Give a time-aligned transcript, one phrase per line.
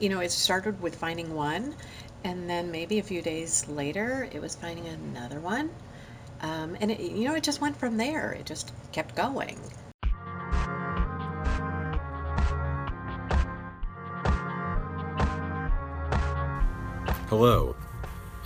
[0.00, 1.74] you know, it started with finding one,
[2.22, 5.70] and then maybe a few days later, it was finding another one.
[6.40, 8.30] Um, and it, you know, it just went from there.
[8.32, 9.58] It just kept going.
[17.28, 17.76] Hello,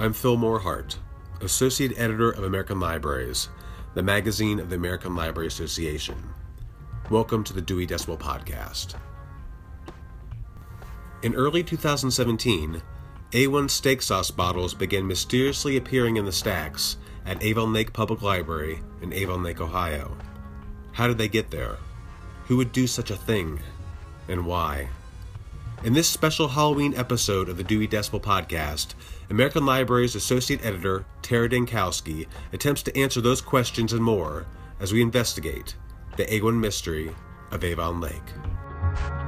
[0.00, 0.96] I'm Phil Morehart,
[1.40, 3.48] Associate Editor of American Libraries,
[3.94, 6.16] the magazine of the American Library Association.
[7.10, 8.96] Welcome to the Dewey Decimal Podcast.
[11.22, 12.82] In early 2017,
[13.30, 18.80] A1 steak sauce bottles began mysteriously appearing in the stacks at Avon Lake Public Library
[19.00, 20.16] in Avon Lake, Ohio.
[20.90, 21.78] How did they get there?
[22.46, 23.60] Who would do such a thing?
[24.26, 24.88] And why?
[25.84, 28.94] In this special Halloween episode of the Dewey Decimal podcast,
[29.30, 34.46] American Libraries Associate Editor, Tara Dankowski, attempts to answer those questions and more
[34.80, 35.76] as we investigate
[36.16, 37.14] the A1 mystery
[37.52, 39.21] of Avon Lake.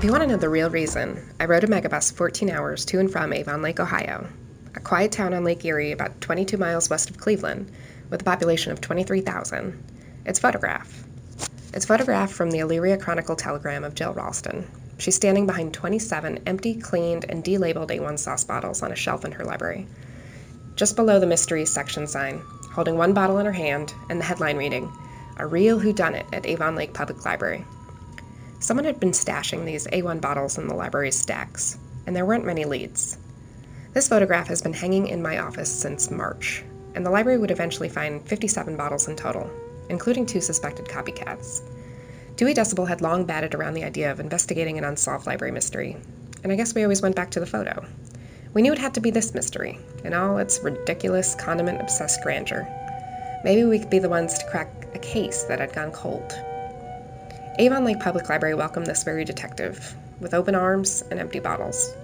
[0.00, 3.00] If you want to know the real reason, I rode a megabus 14 hours to
[3.00, 4.26] and from Avon Lake, Ohio,
[4.74, 7.70] a quiet town on Lake Erie about 22 miles west of Cleveland,
[8.08, 9.78] with a population of 23,000.
[10.24, 11.04] It's photograph.
[11.74, 14.66] It's photographed from the Elyria Chronicle telegram of Jill Ralston.
[14.96, 19.32] She's standing behind 27 empty, cleaned, and delabeled A1 sauce bottles on a shelf in
[19.32, 19.86] her library.
[20.76, 22.40] Just below the mysteries section sign,
[22.72, 24.90] holding one bottle in her hand, and the headline reading,
[25.36, 27.66] A Real Who Done It at Avon Lake Public Library.
[28.62, 32.66] Someone had been stashing these A1 bottles in the library's stacks, and there weren't many
[32.66, 33.16] leads.
[33.94, 36.62] This photograph has been hanging in my office since March,
[36.94, 39.50] and the library would eventually find 57 bottles in total,
[39.88, 41.62] including two suspected copycats.
[42.36, 45.96] Dewey Decimal had long batted around the idea of investigating an unsolved library mystery,
[46.42, 47.82] and I guess we always went back to the photo.
[48.52, 52.68] We knew it had to be this mystery, in all its ridiculous, condiment obsessed grandeur.
[53.42, 56.34] Maybe we could be the ones to crack a case that had gone cold.
[57.58, 61.94] Avon Lake Public Library welcomed this very detective, with open arms and empty bottles.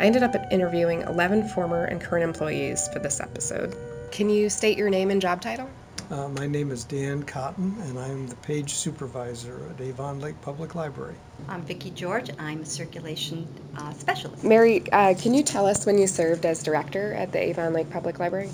[0.00, 3.76] I ended up interviewing 11 former and current employees for this episode.
[4.10, 5.68] Can you state your name and job title?
[6.10, 10.74] Uh, my name is Dan Cotton, and I'm the page supervisor at Avon Lake Public
[10.74, 11.14] Library.
[11.48, 12.30] I'm Vicki George.
[12.38, 14.42] I'm a circulation uh, specialist.
[14.42, 17.90] Mary, uh, can you tell us when you served as director at the Avon Lake
[17.90, 18.48] Public Library?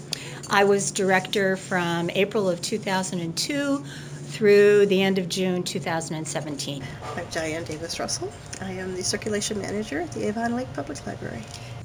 [0.50, 3.84] I was director from April of 2002
[4.34, 6.82] through the end of June 2017.
[7.16, 8.32] I'm Diane Davis Russell.
[8.60, 11.40] I am the circulation manager at the Avon Lake Public Library.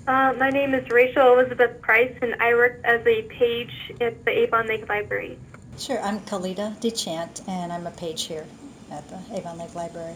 [0.07, 4.31] Uh, my name is Rachel Elizabeth Price, and I work as a page at the
[4.31, 5.37] Avon Lake Library.
[5.77, 8.47] Sure, I'm Kalita DeChant, and I'm a page here
[8.89, 10.15] at the Avon Lake Library.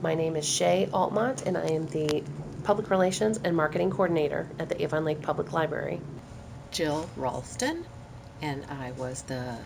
[0.00, 2.22] My name is Shay Altmont, and I am the
[2.62, 6.00] Public Relations and Marketing Coordinator at the Avon Lake Public Library.
[6.70, 7.84] Jill Ralston,
[8.40, 9.56] and I was the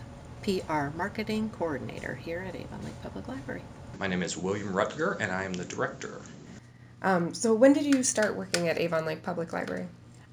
[0.43, 3.63] PR Marketing Coordinator here at Avon Lake Public Library.
[3.99, 6.21] My name is William Rutger, and I am the Director.
[7.03, 9.87] Um, so, when did you start working at Avon Lake Public Library?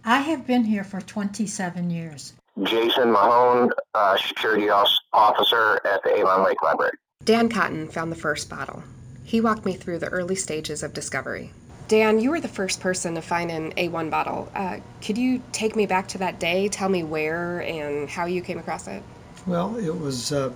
[0.06, 2.34] I have been here for 27 years.
[2.64, 6.94] Jason Mahone, uh, security officer at the Avon Lake Library.
[7.24, 8.84] Dan Cotton found the first bottle.
[9.24, 11.52] He walked me through the early stages of discovery.
[11.90, 14.50] Dan, you were the first person to find an A1 bottle.
[14.56, 16.68] Uh, could you take me back to that day?
[16.68, 19.04] Tell me where and how you came across it?
[19.48, 20.52] Well, it was uh,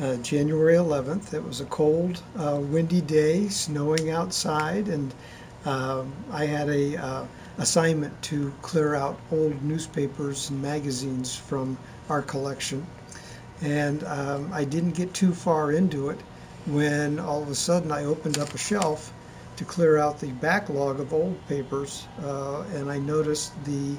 [0.00, 1.34] uh, January 11th.
[1.34, 5.12] It was a cold, uh, windy day, snowing outside, and
[5.64, 7.24] um, I had a uh,
[7.58, 11.76] assignment to clear out old newspapers and magazines from
[12.08, 12.86] our collection.
[13.60, 16.20] And um, I didn't get too far into it
[16.66, 19.12] when all of a sudden I opened up a shelf
[19.56, 23.96] to clear out the backlog of old papers, uh, and I noticed the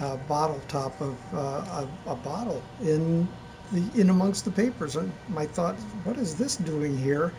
[0.00, 3.26] uh, bottle top of a, a, bottle in
[3.72, 4.96] the, in amongst the papers.
[4.96, 7.32] And my thought, what is this doing here?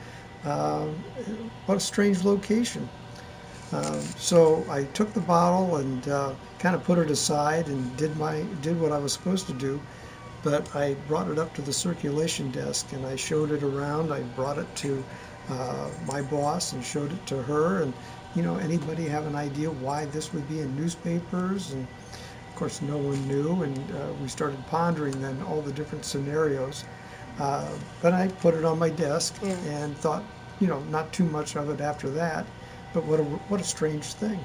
[0.43, 0.87] Uh,
[1.65, 2.87] what a strange location.
[3.71, 8.15] Um, so I took the bottle and uh, kind of put it aside and did
[8.17, 9.79] my did what I was supposed to do.
[10.41, 14.11] But I brought it up to the circulation desk and I showed it around.
[14.11, 15.03] I brought it to
[15.49, 17.83] uh, my boss and showed it to her.
[17.83, 17.93] And
[18.35, 21.71] you know, anybody have an idea why this would be in newspapers?
[21.71, 21.85] And
[22.59, 23.63] course, no one knew.
[23.63, 26.83] And uh, we started pondering then all the different scenarios.
[27.39, 27.67] Uh,
[28.01, 29.55] but I put it on my desk yeah.
[29.67, 30.23] and thought,
[30.59, 32.45] you know, not too much of it after that.
[32.93, 34.43] But what a, what a strange thing.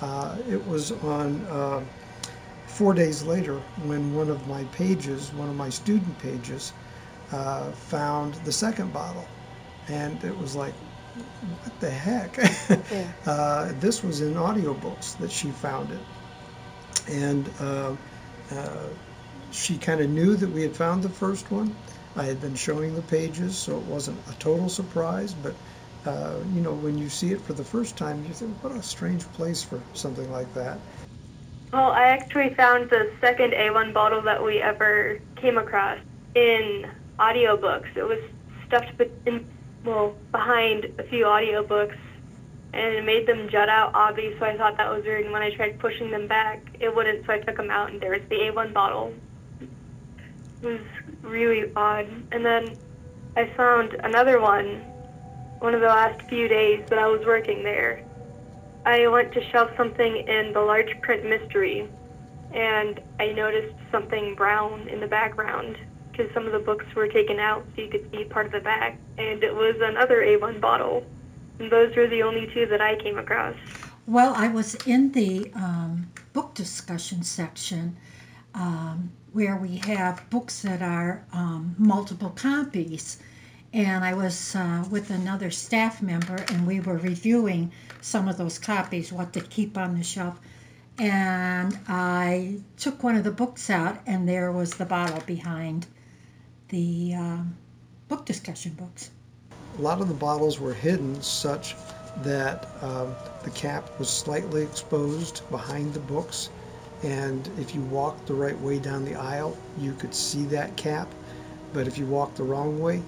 [0.00, 1.82] Uh, it was on uh,
[2.66, 6.72] four days later when one of my pages, one of my student pages,
[7.32, 9.26] uh, found the second bottle.
[9.88, 10.74] And it was like,
[11.62, 12.36] what the heck?
[12.92, 13.10] yeah.
[13.26, 15.98] Uh, this was in audiobooks that she found it.
[17.08, 17.94] And uh,
[18.50, 18.86] uh,
[19.50, 21.74] she kind of knew that we had found the first one.
[22.16, 25.54] I had been showing the pages, so it wasn't a total surprise, but
[26.06, 28.82] uh, you know, when you see it for the first time, you think, what a
[28.82, 30.78] strange place for something like that.
[31.72, 35.98] Well, I actually found the second A1 bottle that we ever came across
[36.34, 36.86] in
[37.18, 37.94] audiobooks.
[37.94, 38.18] It was
[38.66, 39.44] stuffed in,
[39.84, 41.96] well, behind a few audiobooks
[42.72, 45.24] and it made them jut out oddly, so I thought that was weird.
[45.24, 48.00] And when I tried pushing them back, it wouldn't, so I took them out, and
[48.00, 49.12] there was the A1 bottle.
[50.62, 50.80] It was
[51.22, 52.08] really odd.
[52.32, 52.76] And then
[53.36, 54.84] I found another one
[55.60, 58.04] one of the last few days that I was working there.
[58.86, 61.88] I went to shelf something in the large print mystery,
[62.54, 65.76] and I noticed something brown in the background
[66.10, 68.60] because some of the books were taken out so you could see part of the
[68.60, 71.04] back, and it was another A1 bottle.
[71.58, 73.56] Those were the only two that I came across.
[74.06, 77.96] Well, I was in the um, book discussion section
[78.54, 83.18] um, where we have books that are um, multiple copies.
[83.72, 87.70] And I was uh, with another staff member, and we were reviewing
[88.00, 90.40] some of those copies, what to keep on the shelf.
[90.98, 95.86] And I took one of the books out, and there was the bottle behind
[96.68, 97.56] the um,
[98.08, 99.10] book discussion books.
[99.78, 101.76] A lot of the bottles were hidden such
[102.24, 103.14] that um,
[103.44, 106.48] the cap was slightly exposed behind the books.
[107.04, 111.06] And if you walked the right way down the aisle, you could see that cap.
[111.72, 113.02] But if you walked the wrong way,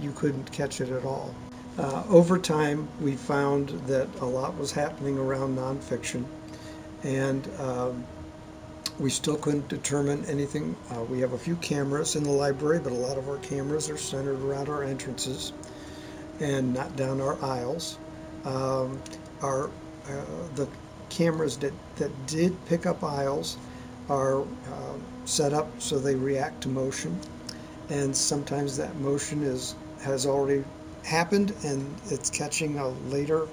[0.00, 1.32] you couldn't catch it at all.
[1.78, 6.24] Uh, over time, we found that a lot was happening around nonfiction,
[7.04, 8.04] and um,
[8.98, 10.74] we still couldn't determine anything.
[10.90, 13.88] Uh, we have a few cameras in the library, but a lot of our cameras
[13.88, 15.52] are centered around our entrances
[16.40, 17.98] and not down our aisles.
[18.44, 19.00] Um,
[19.42, 19.66] our
[20.08, 20.24] uh,
[20.54, 20.68] the
[21.08, 23.58] cameras that, that did pick up aisles
[24.08, 27.18] are uh, set up so they react to motion,
[27.88, 30.62] and sometimes that motion is has already
[31.04, 33.46] happened and it's catching a later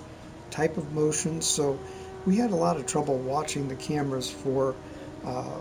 [0.50, 1.42] type of motion.
[1.42, 1.80] So
[2.26, 4.76] we had a lot of trouble watching the cameras for
[5.24, 5.60] uh,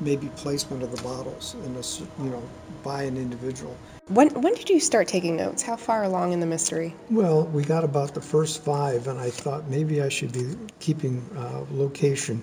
[0.00, 2.42] maybe placement of the bottles in a, you know
[2.82, 3.76] by an individual.
[4.08, 5.62] When, when did you start taking notes?
[5.62, 6.94] How far along in the mystery?
[7.10, 11.22] Well, we got about the first five, and I thought maybe I should be keeping
[11.36, 12.42] uh, location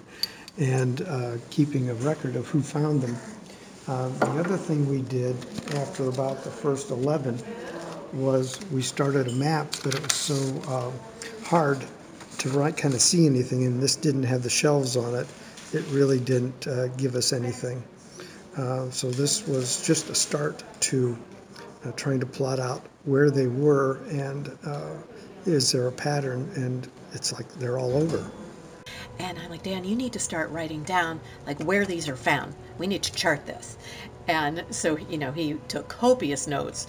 [0.57, 3.17] and uh, keeping a record of who found them.
[3.87, 5.35] Uh, the other thing we did
[5.75, 7.39] after about the first 11
[8.13, 10.91] was we started a map, but it was so uh,
[11.45, 11.83] hard
[12.37, 15.27] to write, kind of see anything, and this didn't have the shelves on it.
[15.73, 17.83] It really didn't uh, give us anything.
[18.57, 21.17] Uh, so this was just a start to
[21.85, 24.95] uh, trying to plot out where they were and uh,
[25.45, 28.29] is there a pattern and it's like they're all over
[29.19, 32.53] and i'm like dan you need to start writing down like where these are found
[32.77, 33.77] we need to chart this
[34.27, 36.87] and so you know he took copious notes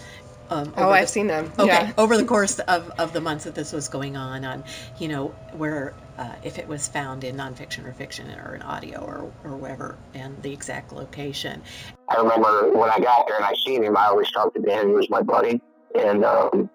[0.48, 1.52] um, oh, I've seen them.
[1.58, 1.92] Okay, yeah.
[1.98, 4.62] over the course of, of the months that this was going on, on
[4.96, 9.00] you know where uh, if it was found in nonfiction or fiction or in audio
[9.00, 11.62] or or wherever, and the exact location.
[12.08, 14.88] I remember when I got there and I seen him, I always talked to Dan,
[14.88, 15.60] he was my buddy.
[15.98, 16.70] And um,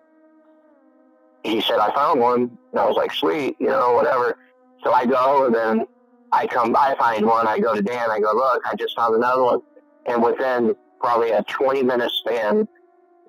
[1.43, 2.57] he said, I found one.
[2.71, 4.37] And I was like, sweet, you know, whatever.
[4.83, 5.85] So I go and then
[6.31, 7.47] I come, I find one.
[7.47, 9.61] I go to Dan, I go, look, I just found another one.
[10.05, 12.67] And within probably a 20 minute span,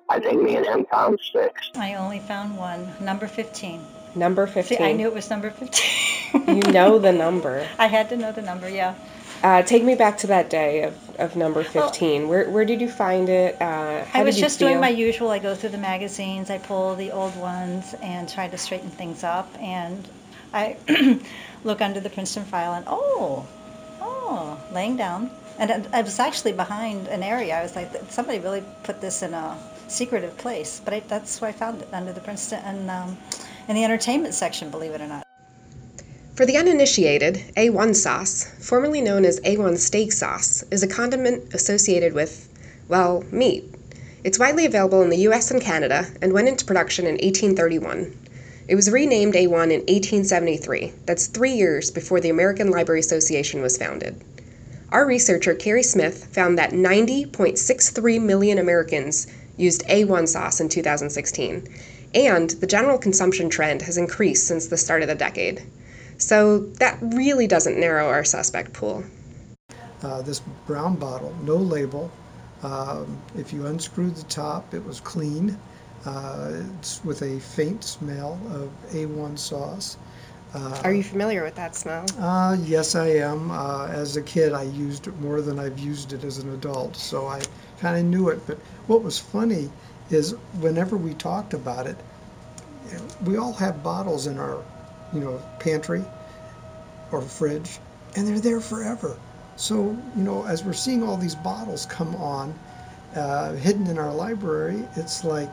[0.09, 1.71] I think me and him found six.
[1.75, 3.81] I only found one, number 15.
[4.15, 4.77] Number 15.
[4.77, 6.47] See, I knew it was number 15.
[6.55, 7.67] you know the number.
[7.77, 8.95] I had to know the number, yeah.
[9.43, 12.21] Uh, take me back to that day of, of number 15.
[12.21, 13.61] Well, where, where did you find it?
[13.61, 14.69] Uh, I was just feel?
[14.69, 15.31] doing my usual.
[15.31, 19.23] I go through the magazines, I pull the old ones, and try to straighten things
[19.23, 19.53] up.
[19.59, 20.07] And
[20.53, 20.77] I
[21.65, 23.45] look under the Princeton file, and oh,
[23.99, 25.29] oh, laying down.
[25.59, 27.55] And I was actually behind an area.
[27.55, 29.57] I was like, somebody really put this in a
[29.87, 30.81] secretive place.
[30.83, 33.17] But I, that's where I found it, under the Princeton, and um,
[33.67, 35.23] in the entertainment section, believe it or not.
[36.35, 42.13] For the uninitiated, A1 sauce, formerly known as A1 steak sauce, is a condiment associated
[42.13, 42.49] with,
[42.87, 43.65] well, meat.
[44.23, 48.17] It's widely available in the US and Canada and went into production in 1831.
[48.67, 50.93] It was renamed A1 in 1873.
[51.05, 54.19] That's three years before the American Library Association was founded.
[54.93, 59.25] Our researcher, Carrie Smith, found that 90.63 million Americans
[59.57, 61.67] used A1 sauce in 2016,
[62.13, 65.63] and the general consumption trend has increased since the start of the decade.
[66.19, 69.03] So that really doesn't narrow our suspect pool.
[70.03, 72.11] Uh, this brown bottle, no label.
[72.61, 75.57] Um, if you unscrewed the top, it was clean.
[76.05, 79.97] Uh, it's with a faint smell of A1 sauce.
[80.53, 82.05] Uh, Are you familiar with that smell?
[82.19, 83.49] Uh, yes, I am.
[83.49, 86.95] Uh, as a kid, I used it more than I've used it as an adult,
[86.95, 87.41] so I
[87.79, 88.45] kind of knew it.
[88.45, 89.71] But what was funny
[90.11, 91.97] is whenever we talked about it,
[93.25, 94.63] we all have bottles in our,
[95.11, 96.03] you know, pantry
[97.11, 97.79] or fridge,
[98.15, 99.17] and they're there forever.
[99.55, 102.53] So, you know, as we're seeing all these bottles come on,
[103.15, 105.51] uh, hidden in our library, it's like,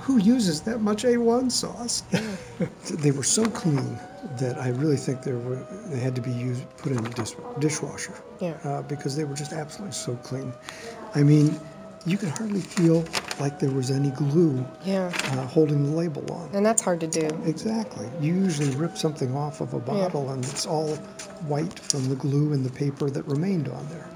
[0.00, 2.02] who uses that much A1 sauce?
[2.90, 3.98] they were so clean
[4.38, 7.32] that I really think they were they had to be used put in the dish,
[7.58, 8.14] dishwasher.
[8.40, 8.56] Yeah.
[8.64, 10.52] Uh, because they were just absolutely so clean.
[11.14, 11.58] I mean,
[12.06, 13.04] you could hardly feel
[13.38, 15.12] like there was any glue Yeah.
[15.14, 16.50] uh, holding the label on.
[16.54, 17.26] And that's hard to do.
[17.44, 18.08] Exactly.
[18.20, 20.96] You usually rip something off of a bottle and it's all
[21.46, 24.08] white from the glue and the paper that remained on there.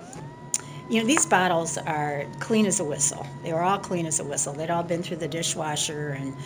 [0.89, 3.27] You know, these bottles are clean as a whistle.
[3.43, 4.53] They were all clean as a whistle.
[4.53, 6.37] They'd all been through the dishwasher, and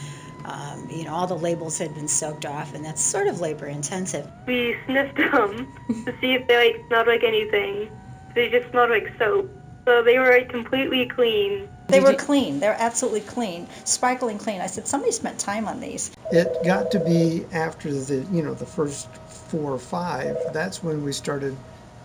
[0.44, 3.66] um, you know, all the labels had been soaked off, and that's sort of labor
[3.66, 4.30] intensive.
[4.46, 5.66] We sniffed them
[6.04, 7.90] to see if they like smelled like anything.
[8.34, 9.50] They just smelled like soap.
[9.84, 11.68] So they were like, completely clean.
[11.88, 12.60] They were clean.
[12.60, 14.60] They're absolutely clean, sparkling clean.
[14.60, 16.12] I said somebody spent time on these.
[16.30, 20.36] It got to be after the you know the first four or five.
[20.52, 21.56] That's when we started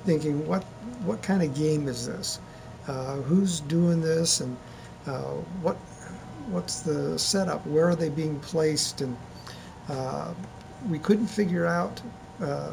[0.06, 0.64] thinking, what
[1.06, 2.40] what kind of game is this?
[2.88, 4.56] Uh, who's doing this, and
[5.08, 5.76] uh, what
[6.48, 7.66] what's the setup?
[7.66, 9.02] Where are they being placed?
[9.02, 9.18] And
[9.90, 10.34] uh,
[10.90, 12.02] we couldn't figure out
[12.42, 12.72] uh,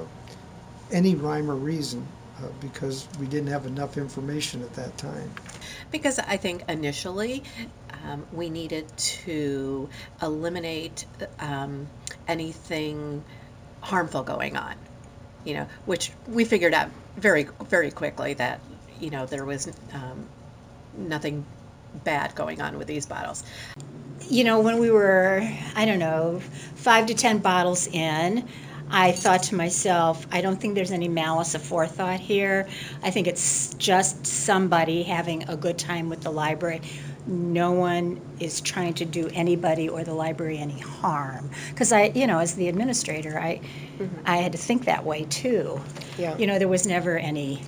[0.90, 2.06] any rhyme or reason
[2.38, 5.30] uh, because we didn't have enough information at that time.
[5.90, 7.42] Because I think initially
[8.04, 9.88] um, we needed to
[10.22, 11.04] eliminate
[11.38, 11.86] um,
[12.28, 13.22] anything
[13.80, 14.74] harmful going on,
[15.44, 18.60] you know, which we figured out very, very quickly that,
[19.00, 20.26] you know, there was um,
[20.96, 21.44] nothing
[22.04, 23.42] bad going on with these bottles.
[24.28, 26.40] You know, when we were, I don't know,
[26.76, 28.46] five to ten bottles in,
[28.90, 32.68] I thought to myself, I don't think there's any malice aforethought here.
[33.02, 36.82] I think it's just somebody having a good time with the library.
[37.26, 41.50] No one is trying to do anybody or the library any harm.
[41.70, 43.60] Because I, you know, as the administrator, I,
[44.24, 45.80] I had to think that way too.
[46.18, 46.36] Yeah.
[46.38, 47.62] You know, there was never any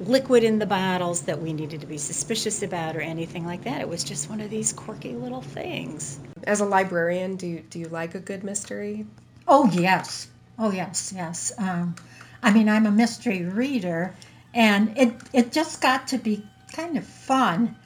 [0.00, 3.80] liquid in the bottles that we needed to be suspicious about or anything like that.
[3.80, 6.20] It was just one of these quirky little things.
[6.44, 9.04] As a librarian, do you, do you like a good mystery?
[9.46, 10.28] Oh, yes.
[10.58, 11.52] Oh, yes, yes.
[11.58, 11.94] Um,
[12.42, 14.14] I mean, I'm a mystery reader,
[14.54, 17.76] and it, it just got to be kind of fun.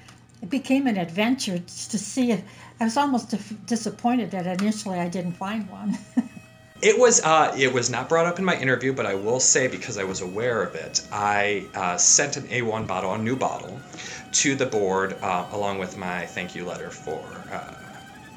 [0.44, 3.34] It became an adventure to see I was almost
[3.64, 5.96] disappointed that initially I didn't find one.
[6.82, 9.68] It was uh, it was not brought up in my interview, but I will say
[9.68, 13.80] because I was aware of it, I uh, sent an A1 bottle, a new bottle,
[14.32, 17.72] to the board uh, along with my thank you letter for uh,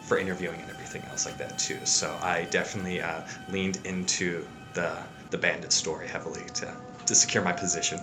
[0.08, 1.86] for interviewing and everything else like that too.
[1.86, 4.94] So I definitely uh, leaned into the
[5.30, 6.74] the bandit story heavily to
[7.06, 8.00] to secure my position.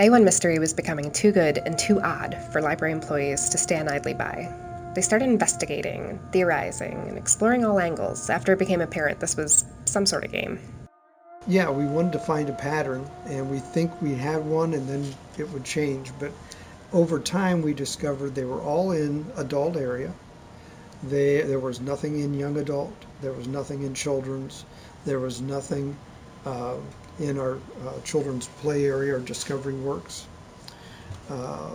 [0.00, 4.14] A1 mystery was becoming too good and too odd for library employees to stand idly
[4.14, 4.50] by.
[4.94, 10.06] They started investigating, theorizing, and exploring all angles after it became apparent this was some
[10.06, 10.58] sort of game.
[11.46, 15.04] Yeah, we wanted to find a pattern, and we think we had one, and then
[15.36, 16.12] it would change.
[16.18, 16.32] But
[16.94, 20.14] over time, we discovered they were all in adult area.
[21.02, 22.94] They, there was nothing in young adult.
[23.20, 24.64] There was nothing in children's.
[25.04, 25.94] There was nothing
[26.46, 26.76] uh,
[27.20, 30.26] in our uh, children's play area or discovery works.
[31.28, 31.70] Uh,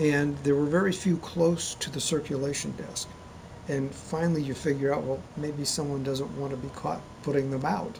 [0.00, 3.08] and there were very few close to the circulation desk.
[3.68, 7.64] And finally, you figure out, well, maybe someone doesn't want to be caught putting them
[7.64, 7.98] out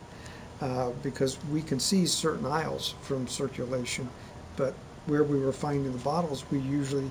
[0.61, 4.09] uh, because we can see certain aisles from circulation,
[4.57, 4.75] but
[5.07, 7.11] where we were finding the bottles, we usually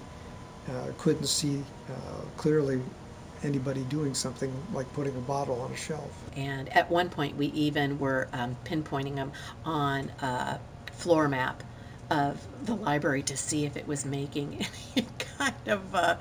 [0.69, 1.93] uh, couldn't see uh,
[2.37, 2.81] clearly
[3.45, 6.12] anybody doing something like putting a bottle on a shelf.
[6.35, 9.31] And at one point, we even were um, pinpointing them
[9.65, 10.59] on a
[10.91, 11.63] floor map
[12.09, 15.07] of the library to see if it was making any
[15.38, 16.17] kind of uh,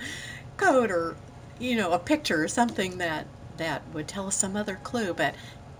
[0.56, 1.16] code or,
[1.58, 3.26] you know, a picture or something that
[3.58, 5.12] that would tell us some other clue.
[5.12, 5.34] But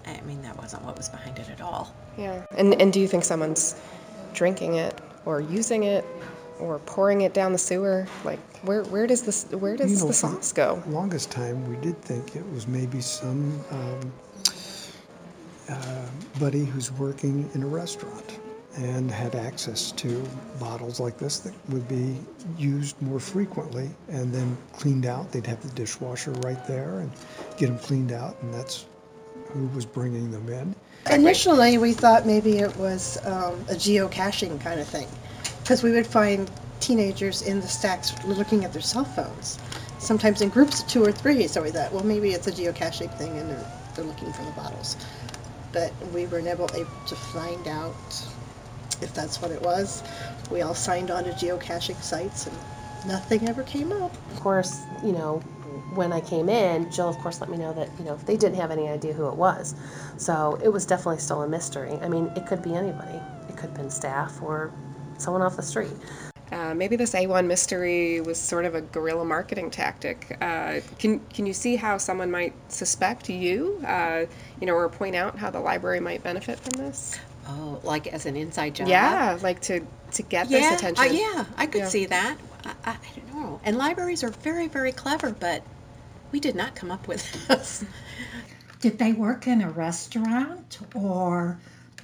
[0.06, 1.94] I mean, that wasn't what was behind it at all.
[2.18, 2.44] Yeah.
[2.56, 3.80] And, and do you think someone's
[4.34, 6.04] drinking it or using it
[6.62, 8.07] or pouring it down the sewer?
[8.25, 10.83] Like, where, where does this where does You know, the sauce go?
[10.87, 14.12] longest time, we did think it was maybe some um,
[15.69, 16.07] uh,
[16.38, 18.38] buddy who's working in a restaurant
[18.76, 20.25] and had access to
[20.59, 22.16] bottles like this that would be
[22.57, 25.31] used more frequently and then cleaned out.
[25.31, 27.11] They'd have the dishwasher right there and
[27.59, 28.87] get them cleaned out, and that's
[29.49, 30.75] who was bringing them in.
[31.11, 35.09] Initially, we thought maybe it was um, a geocaching kind of thing,
[35.62, 36.50] because we would find
[36.81, 39.59] teenagers in the stacks looking at their cell phones,
[39.99, 41.47] sometimes in groups of two or three.
[41.47, 44.50] So we thought, well, maybe it's a geocaching thing, and they're they're looking for the
[44.52, 44.97] bottles.
[45.73, 47.95] But we were never able to find out
[49.00, 50.02] if that's what it was.
[50.50, 52.57] We all signed on to geocaching sites, and
[53.07, 54.14] nothing ever came up.
[54.33, 55.38] Of course, you know,
[55.95, 58.57] when I came in, Jill, of course, let me know that, you know, they didn't
[58.57, 59.75] have any idea who it was.
[60.16, 61.99] So it was definitely still a mystery.
[62.02, 64.73] I mean, it could be anybody, it could have been staff or
[65.22, 65.90] someone off the street.
[66.50, 70.36] Uh, maybe this A1 mystery was sort of a guerrilla marketing tactic.
[70.42, 74.26] Uh, can can you see how someone might suspect you, uh,
[74.60, 77.18] you know, or point out how the library might benefit from this?
[77.48, 78.88] Oh, like as an inside job?
[78.88, 79.80] Yeah, like to
[80.12, 81.08] to get yeah, this attention.
[81.08, 81.88] uh, yeah, I could Yeah.
[81.88, 82.36] see that.
[82.66, 83.60] I, I, I don't know.
[83.64, 85.62] And libraries are very, very clever, but
[86.32, 87.82] we did not come up with this.
[88.80, 91.58] Did they work in a restaurant or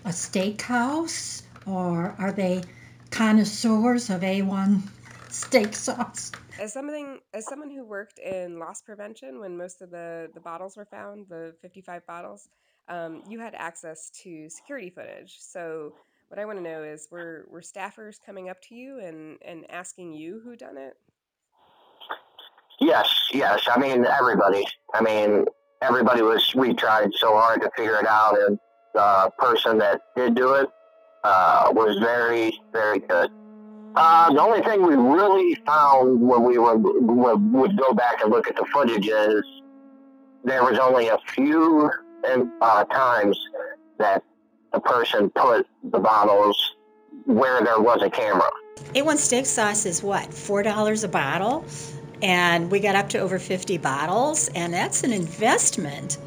[0.06, 1.42] a steakhouse?
[1.66, 2.62] Or are they
[3.10, 4.82] connoisseurs of A1
[5.30, 6.32] steak sauce?
[6.60, 10.76] As something as someone who worked in loss prevention when most of the the bottles
[10.76, 12.48] were found, the 55 bottles,
[12.88, 15.36] um, you had access to security footage.
[15.38, 15.94] So
[16.28, 19.70] what I want to know is were were staffers coming up to you and and
[19.70, 20.96] asking you who done it?
[22.80, 23.66] Yes, yes.
[23.68, 24.64] I mean, everybody.
[24.94, 25.46] I mean,
[25.82, 26.54] everybody was.
[26.54, 28.58] We tried so hard to figure it out, and
[28.94, 30.68] the person that did do it
[31.24, 33.30] uh, was very, very good.
[33.96, 38.30] Uh, the only thing we really found when we were, would, would go back and
[38.30, 39.44] look at the footage is
[40.44, 41.90] there was only a few
[42.60, 43.38] uh, times
[43.98, 44.22] that
[44.72, 46.76] the person put the bottles
[47.24, 48.48] where there was a camera.
[48.94, 51.64] A1 steak sauce is what, $4 a bottle?
[52.22, 56.18] And we got up to over 50 bottles, and that's an investment.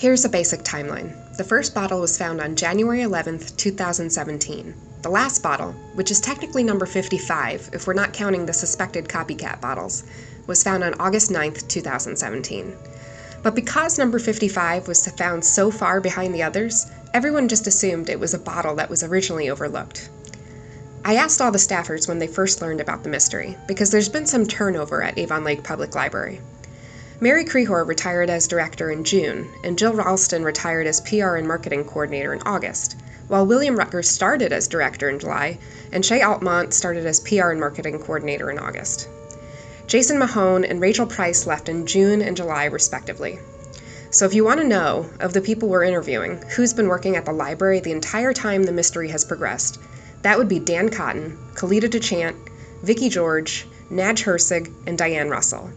[0.00, 1.12] Here's a basic timeline.
[1.36, 4.74] The first bottle was found on January 11th, 2017.
[5.02, 9.60] The last bottle, which is technically number 55 if we're not counting the suspected copycat
[9.60, 10.04] bottles,
[10.46, 12.74] was found on August 9th, 2017.
[13.42, 18.18] But because number 55 was found so far behind the others, everyone just assumed it
[18.18, 20.08] was a bottle that was originally overlooked.
[21.04, 24.24] I asked all the staffers when they first learned about the mystery, because there's been
[24.24, 26.40] some turnover at Avon Lake Public Library.
[27.22, 31.84] Mary Crehor retired as director in June, and Jill Ralston retired as PR and marketing
[31.84, 32.96] coordinator in August,
[33.28, 35.58] while William Rutgers started as director in July,
[35.92, 39.06] and Shay Altmont started as PR and marketing coordinator in August.
[39.86, 43.38] Jason Mahone and Rachel Price left in June and July, respectively.
[44.10, 47.26] So if you want to know, of the people we're interviewing, who's been working at
[47.26, 49.78] the library the entire time the mystery has progressed,
[50.22, 52.34] that would be Dan Cotton, Kalita DeChant,
[52.82, 55.70] Vicki George, Nadge Hersig, and Diane Russell.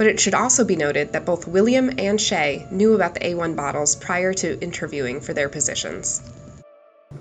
[0.00, 3.54] But it should also be noted that both William and Shay knew about the A1
[3.54, 6.22] bottles prior to interviewing for their positions.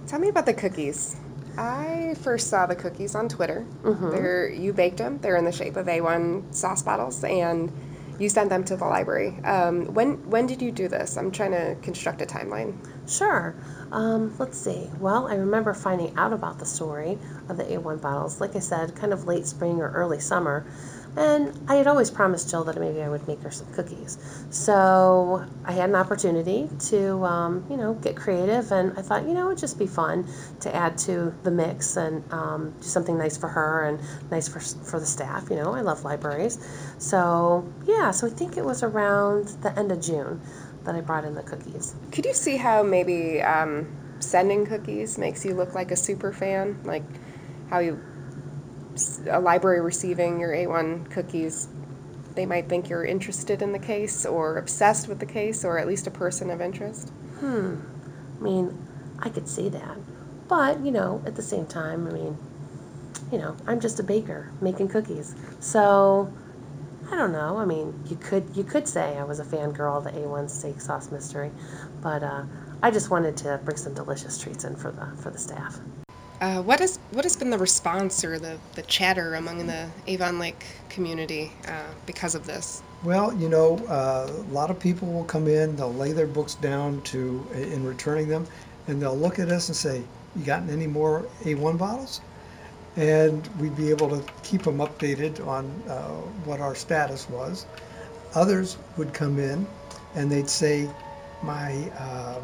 [0.07, 1.17] Tell me about the cookies.
[1.57, 3.65] I first saw the cookies on Twitter.
[3.83, 4.11] Mhm.
[4.11, 5.19] They're you baked them.
[5.21, 7.69] They're in the shape of A1 sauce bottles, and
[8.17, 9.37] you sent them to the library.
[9.43, 11.17] Um, when when did you do this?
[11.17, 12.75] I'm trying to construct a timeline.
[13.09, 13.55] Sure.
[13.91, 14.89] Um, let's see.
[15.01, 17.17] Well, I remember finding out about the story
[17.49, 20.63] of the A1 bottles, like I said, kind of late spring or early summer.
[21.17, 24.17] And I had always promised Jill that maybe I would make her some cookies.
[24.51, 29.33] So I had an opportunity to, um, you know, get creative, and I thought, you
[29.33, 30.27] know, it would just be fun
[30.61, 33.99] to add to the mix and um, do something nice for her and
[34.31, 35.49] nice for, for the staff.
[35.49, 36.57] You know, I love libraries.
[36.99, 40.41] So, yeah, so I think it was around the end of June
[40.85, 41.95] that I brought in the cookies.
[42.11, 43.87] Could you see how maybe um,
[44.19, 46.79] sending cookies makes you look like a super fan?
[46.83, 47.03] Like
[47.69, 48.01] how you
[49.29, 51.67] a library receiving your A1 cookies,
[52.35, 55.87] they might think you're interested in the case or obsessed with the case or at
[55.87, 57.09] least a person of interest.
[57.39, 57.77] Hmm.
[58.39, 58.87] I mean,
[59.19, 59.97] I could see that.
[60.47, 62.37] But, you know, at the same time, I mean,
[63.31, 65.35] you know, I'm just a baker making cookies.
[65.59, 66.33] So,
[67.11, 67.57] I don't know.
[67.57, 70.79] I mean, you could you could say I was a fangirl of the A1 steak
[70.79, 71.51] sauce mystery,
[72.01, 72.43] but uh,
[72.83, 75.79] I just wanted to bring some delicious treats in for the for the staff.
[76.41, 80.39] Uh, what has what has been the response or the, the chatter among the Avon
[80.39, 82.81] Lake community uh, because of this?
[83.03, 86.55] Well, you know, uh, a lot of people will come in, they'll lay their books
[86.55, 88.47] down to in returning them,
[88.87, 90.01] and they'll look at us and say,
[90.35, 92.21] "You gotten any more A1 bottles?"
[92.95, 96.07] And we'd be able to keep them updated on uh,
[96.45, 97.65] what our status was.
[98.33, 99.67] Others would come in,
[100.15, 100.89] and they'd say,
[101.43, 102.39] "My uh,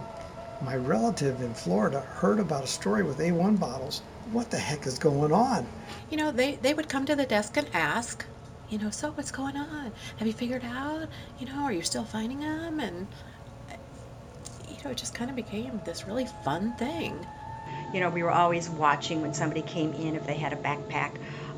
[0.61, 4.01] my relative in Florida heard about a story with A1 bottles.
[4.31, 5.67] What the heck is going on?"
[6.09, 8.25] You know, they, they would come to the desk and ask,
[8.69, 9.91] you know, so what's going on?
[10.17, 11.07] Have you figured out?
[11.39, 12.79] You know, are you still finding them?
[12.79, 13.07] And,
[13.71, 13.75] uh,
[14.69, 17.25] you know, it just kind of became this really fun thing.
[17.93, 21.11] You know, we were always watching when somebody came in if they had a backpack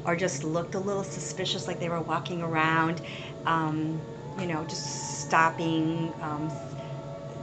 [0.06, 3.02] or just looked a little suspicious like they were walking around,
[3.46, 4.00] um,
[4.40, 6.52] you know, just stopping, um,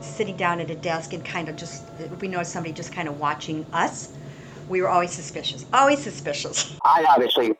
[0.04, 1.84] sitting down at a desk and kind of just,
[2.20, 4.12] we noticed somebody just kind of watching us,
[4.68, 5.66] we were always suspicious.
[5.72, 6.76] Always suspicious.
[6.84, 7.54] I obviously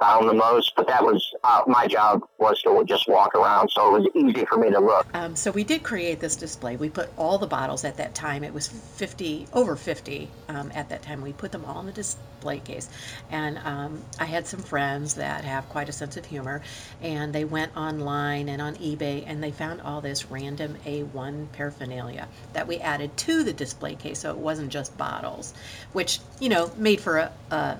[0.00, 3.96] found the most, but that was uh, my job was to just walk around, so
[3.96, 5.06] it was easy for me to look.
[5.14, 6.76] Um, so we did create this display.
[6.76, 8.44] We put all the bottles at that time.
[8.44, 11.20] It was 50, over 50 um, at that time.
[11.20, 12.88] We put them all in the display case.
[13.30, 16.62] And um, I had some friends that have quite a sense of humor,
[17.02, 22.28] and they went online and on eBay and they found all this random A1 paraphernalia
[22.52, 24.20] that we added to the display case.
[24.20, 25.54] So it wasn't just bottles,
[25.92, 27.78] which, you know, made for a, a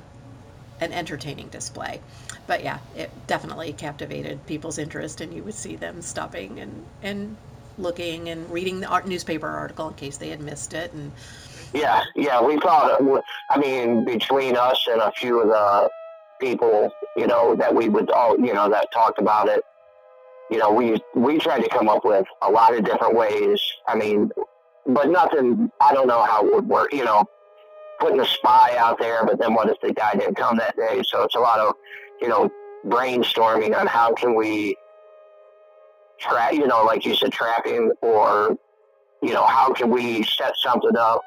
[0.81, 2.01] an entertaining display.
[2.49, 7.37] But yeah, it definitely captivated people's interest, and you would see them stopping and, and
[7.77, 10.93] looking and reading the art, newspaper article in case they had missed it.
[10.95, 11.13] And
[11.73, 13.01] yeah, yeah, we thought.
[13.51, 15.91] I mean, between us and a few of the
[16.41, 19.63] people, you know, that we would all, you know, that talked about it.
[20.51, 23.61] You know, we we tried to come up with a lot of different ways.
[23.87, 24.33] I mean,
[24.87, 25.71] but nothing.
[25.83, 26.95] I don't know how it would work.
[26.95, 27.27] You know,
[28.01, 31.03] putting a spy out there, but then what if the guy didn't come that day?
[31.05, 31.75] So it's a lot of,
[32.21, 32.51] you know,
[32.87, 34.77] brainstorming on how can we
[36.21, 38.57] trap, you know, like you said, trapping, or,
[39.23, 41.23] you know, how can we set something up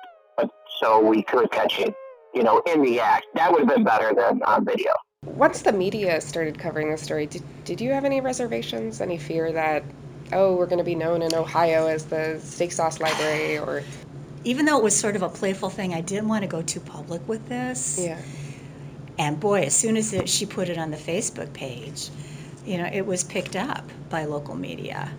[0.79, 1.93] so we could catch him,
[2.33, 3.25] you know, in the act.
[3.35, 4.91] That would have been better than on video.
[5.25, 9.51] Once the media started covering the story, did, did you have any reservations, any fear
[9.51, 9.83] that,
[10.33, 13.83] oh, we're going to be known in Ohio as the steak sauce library or
[14.43, 16.79] even though it was sort of a playful thing, I didn't want to go too
[16.79, 17.99] public with this.
[18.01, 18.19] Yeah.
[19.21, 22.09] And boy, as soon as it, she put it on the Facebook page,
[22.65, 25.11] you know, it was picked up by local media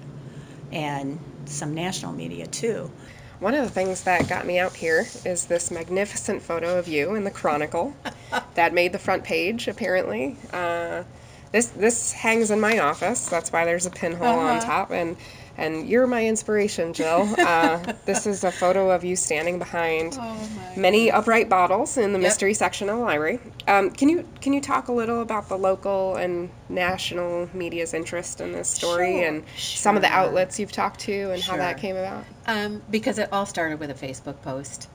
[0.73, 2.91] and some national media too.
[3.39, 7.15] One of the things that got me out here is this magnificent photo of you
[7.15, 7.95] in the Chronicle
[8.55, 10.37] that made the front page, apparently.
[10.53, 11.05] Uh,
[11.53, 13.27] this this hangs in my office.
[13.27, 14.55] That's why there's a pinhole uh-huh.
[14.55, 15.17] on top, and
[15.57, 17.29] and you're my inspiration, Jill.
[17.53, 22.19] Uh, this is a photo of you standing behind oh many upright bottles in the
[22.19, 22.29] yep.
[22.29, 23.41] mystery section of the library.
[23.67, 28.41] Um, can you can you talk a little about the local and national media's interest
[28.41, 29.79] in this story sure, and sure.
[29.79, 31.55] some of the outlets you've talked to and sure.
[31.55, 32.25] how that came about?
[32.47, 34.89] Um, because it all started with a Facebook post,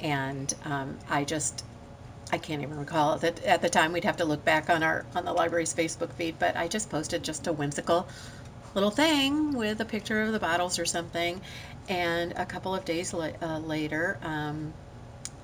[0.00, 1.64] and um, I just
[2.32, 5.04] I can't even recall that at the time we'd have to look back on our
[5.14, 8.08] on the library's Facebook feed, but I just posted just a whimsical
[8.74, 11.40] little thing with a picture of the bottles or something.
[11.88, 14.72] And a couple of days la- uh, later, um,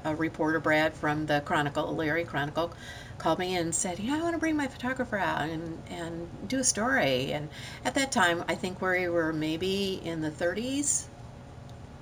[0.04, 2.72] a reporter, Brad from the Chronicle, Larry Chronicle,
[3.18, 6.48] called me and said, you know, I want to bring my photographer out and, and
[6.48, 7.32] do a story.
[7.32, 7.48] And
[7.84, 11.06] at that time, I think we were maybe in the 30s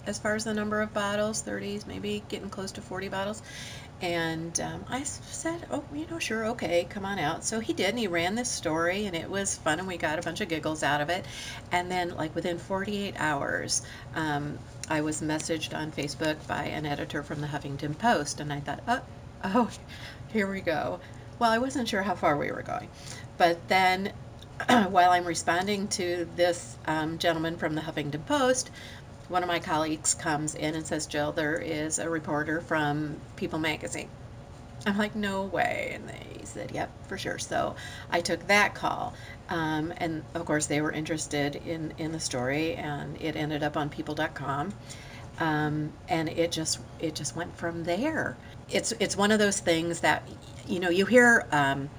[0.06, 3.42] as far as the number of bottles, 30s, maybe getting close to 40 bottles.
[4.02, 7.44] And um, I said, oh, you know, sure, okay, come on out.
[7.44, 10.18] So he did, and he ran this story, and it was fun, and we got
[10.18, 11.24] a bunch of giggles out of it.
[11.72, 13.82] And then, like within 48 hours,
[14.14, 14.59] um,
[14.90, 18.82] I was messaged on Facebook by an editor from the Huffington Post, and I thought,
[18.87, 19.00] oh,
[19.44, 19.70] oh,
[20.32, 21.00] here we go.
[21.38, 22.88] Well, I wasn't sure how far we were going,
[23.38, 24.12] but then
[24.88, 28.70] while I'm responding to this um, gentleman from the Huffington Post,
[29.28, 33.58] one of my colleagues comes in and says, Jill, there is a reporter from People
[33.58, 34.08] Magazine.
[34.86, 35.92] I'm like, no way.
[35.94, 37.38] And they said, yep, for sure.
[37.38, 37.74] So
[38.10, 39.14] I took that call.
[39.48, 43.76] Um, and of course, they were interested in, in the story, and it ended up
[43.76, 44.72] on people.com.
[45.38, 48.38] Um, and it just it just went from there.
[48.70, 50.26] It's it's one of those things that
[50.66, 51.90] you know you hear um,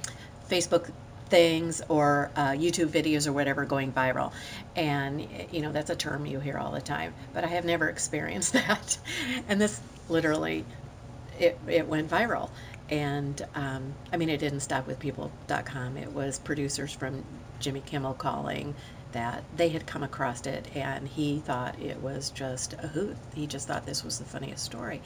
[0.50, 0.90] Facebook
[1.28, 4.32] things or uh, YouTube videos or whatever going viral.
[4.76, 7.90] And, you know, that's a term you hear all the time, but I have never
[7.90, 8.98] experienced that.
[9.48, 10.66] and this literally,
[11.40, 12.50] it, it went viral.
[12.90, 15.98] And um, I mean, it didn't stop with people.com.
[15.98, 17.24] It was producers from
[17.60, 18.76] Jimmy Kimmel calling
[19.14, 23.16] that they had come across it and he thought it was just a hoot.
[23.34, 25.02] He just thought this was the funniest story.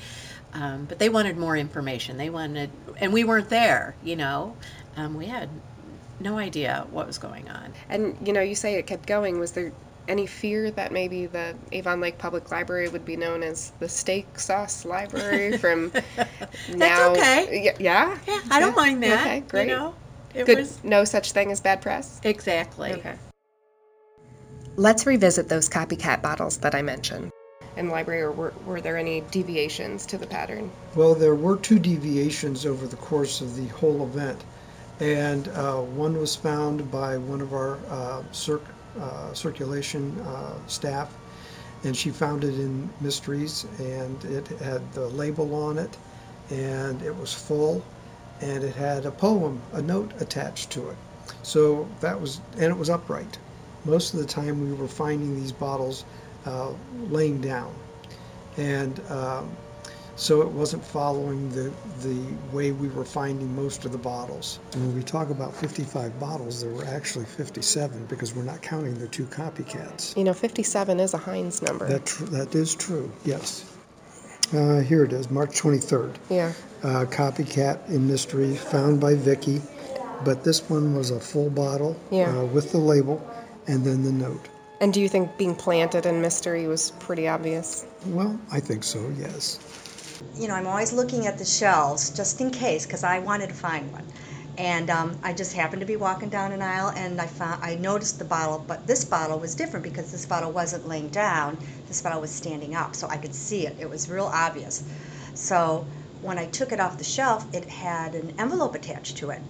[0.54, 2.18] Um, but they wanted more information.
[2.18, 4.58] They wanted, and we weren't there, you know.
[4.98, 5.50] Um, we had
[6.22, 7.74] no idea what was going on.
[7.90, 9.40] And you know, you say it kept going.
[9.40, 9.72] Was there
[10.08, 14.40] any fear that maybe the Avon Lake Public Library would be known as the Steak
[14.40, 15.92] Sauce Library from
[16.70, 16.78] now?
[16.78, 17.64] That's okay.
[17.66, 18.18] Y- yeah.
[18.28, 18.76] Yeah, I don't Yeah.
[18.76, 19.22] mind that.
[19.22, 19.70] Okay, great.
[19.70, 19.96] You know,
[20.34, 20.58] it Good.
[20.60, 22.20] was No such thing as bad press.
[22.24, 22.94] exactly.
[22.94, 23.16] Okay.
[24.78, 27.32] Let's revisit those copycat bottles that I mentioned.
[27.78, 30.72] In the library, or were, were there any deviations to the pattern?
[30.96, 34.44] Well, there were two deviations over the course of the whole event,
[35.02, 38.64] and uh, one was found by one of our uh, circ,
[39.00, 40.16] uh, circulation
[40.68, 41.14] staff,
[41.84, 45.98] and she found it in Mysteries, and it had the label on it,
[46.52, 47.84] and it was full,
[48.42, 50.98] and it had a poem, a note attached to it.
[51.42, 53.40] So that was, and it was upright.
[53.86, 56.06] Most of the time, we were finding these bottles
[56.46, 56.72] uh,
[57.10, 57.74] laying down,
[58.58, 59.50] and um,
[60.22, 61.72] so it wasn't following the,
[62.04, 62.16] the
[62.56, 64.60] way we were finding most of the bottles.
[64.74, 68.94] And when we talk about 55 bottles, there were actually 57 because we're not counting
[69.00, 70.16] the two copycats.
[70.16, 71.88] You know, 57 is a Heinz number.
[71.88, 73.66] That, tr- that is true, yes.
[74.54, 76.16] Uh, here it is, March 23rd.
[76.30, 76.54] yeah.
[76.84, 79.60] Uh, copycat in mystery found by Vicky,
[80.24, 82.38] but this one was a full bottle Yeah.
[82.42, 83.20] uh, with the label
[83.66, 84.50] and then the note.
[84.82, 87.86] And do you think being planted in mystery was pretty obvious?
[88.06, 89.58] Well, I think so, yes.
[90.36, 93.56] You know, I'm always looking at the shelves just in case because I wanted to
[93.56, 94.06] find one.
[94.58, 97.76] And um, I just happened to be walking down an aisle and I found I
[97.76, 101.58] noticed the bottle, but this bottle was different because this bottle wasn't laying down.
[101.88, 103.76] This bottle was standing up, so I could see it.
[103.80, 104.84] It was real obvious.
[105.36, 105.86] So
[106.22, 109.42] when I took it off the shelf, it had an envelope attached to it.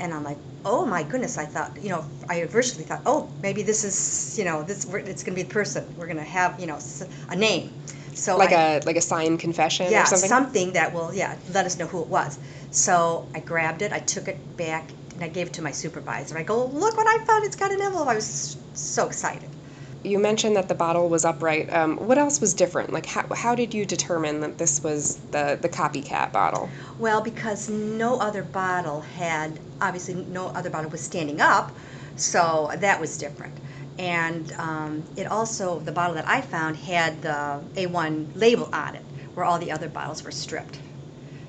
[0.00, 1.36] And I'm like, oh my goodness!
[1.36, 5.22] I thought, you know, I virtually thought, oh, maybe this is, you know, this it's
[5.22, 5.84] going to be the person.
[5.98, 6.78] We're going to have, you know,
[7.28, 7.70] a name.
[8.20, 10.28] So like I, a like a signed confession yeah, or something?
[10.28, 12.38] something that will, yeah, let us know who it was.
[12.70, 16.36] So I grabbed it, I took it back, and I gave it to my supervisor.
[16.36, 17.46] I go, look what I found!
[17.46, 18.08] It's got an envelope.
[18.08, 19.48] I was so excited.
[20.02, 21.72] You mentioned that the bottle was upright.
[21.72, 22.92] Um, what else was different?
[22.92, 26.68] Like, how, how did you determine that this was the, the copycat bottle?
[26.98, 31.72] Well, because no other bottle had, obviously, no other bottle was standing up,
[32.16, 33.54] so that was different.
[34.00, 39.02] And um, it also, the bottle that I found had the A1 label on it,
[39.34, 40.78] where all the other bottles were stripped.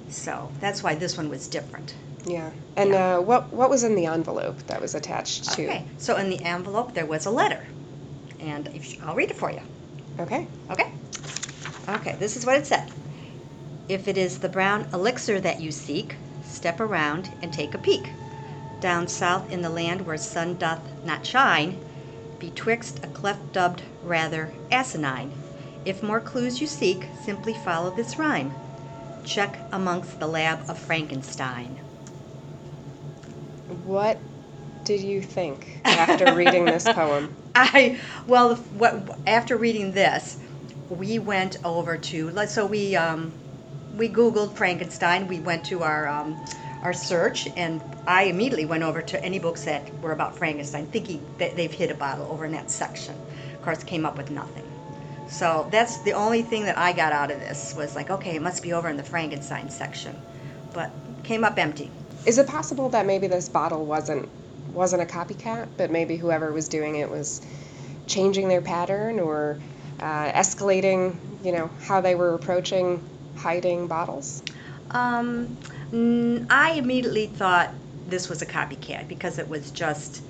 [0.10, 1.94] So that's why this one was different.
[2.26, 2.52] Yeah.
[2.76, 5.64] And Uh, what what was in the envelope that was attached to?
[5.64, 7.66] Okay, so in the envelope there was a letter,
[8.42, 9.62] and if I'll read it for you.
[10.20, 10.46] Okay.
[10.70, 10.92] Okay.
[11.88, 12.92] Okay, this is what it said.
[13.88, 18.12] If it is the brown elixir that you seek, step around and take a peek.
[18.82, 21.80] Down south in the land where sun doth not shine,
[22.42, 25.32] betwixt a cleft dubbed rather asinine.
[25.86, 28.52] If more clues you seek, simply follow this rhyme.
[29.24, 31.76] Check amongst the lab of Frankenstein.
[33.86, 34.18] What
[34.84, 37.36] did you think after reading this poem?
[37.54, 40.40] I well, what after reading this,
[40.90, 43.32] we went over to so we um,
[43.96, 45.28] we Googled Frankenstein.
[45.28, 46.44] We went to our um,
[46.84, 51.26] our search, and I immediately went over to any books that were about Frankenstein, thinking
[51.38, 53.16] that they've hit a bottle over in that section.
[53.54, 54.64] Of course, came up with nothing.
[55.28, 58.42] So that's the only thing that I got out of this was like, okay, it
[58.42, 60.20] must be over in the Frankenstein section,
[60.74, 60.92] but
[61.24, 61.90] came up empty.
[62.26, 64.30] Is it possible that maybe this bottle wasn't
[64.74, 67.42] wasn't a copycat, but maybe whoever was doing it was
[68.08, 69.60] changing their pattern or
[70.00, 73.04] uh, escalating, you know, how they were approaching
[73.36, 74.44] hiding bottles?
[74.92, 75.58] Um,
[75.92, 77.74] mm, I immediately thought
[78.08, 80.24] this was a copycat because it was just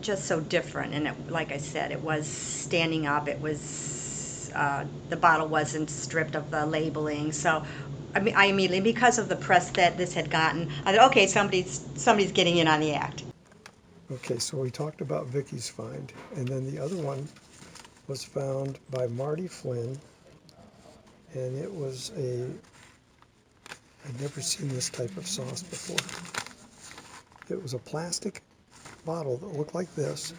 [0.00, 0.94] just so different.
[0.94, 3.28] And it, like I said it was standing up.
[3.28, 7.32] It was uh, the bottle wasn't stripped of the labeling.
[7.32, 7.64] So
[8.14, 11.26] I mean I immediately because of the press that this had gotten I thought okay
[11.26, 13.24] somebody's somebody's getting in on the act.
[14.12, 17.26] Okay, so we talked about Vicky's find, and then the other one
[18.08, 19.98] was found by Marty Flynn,
[21.32, 22.46] and it was a.
[24.06, 25.96] I'd never seen this type of sauce before.
[27.48, 28.42] It was a plastic
[29.04, 30.32] bottle that looked like this.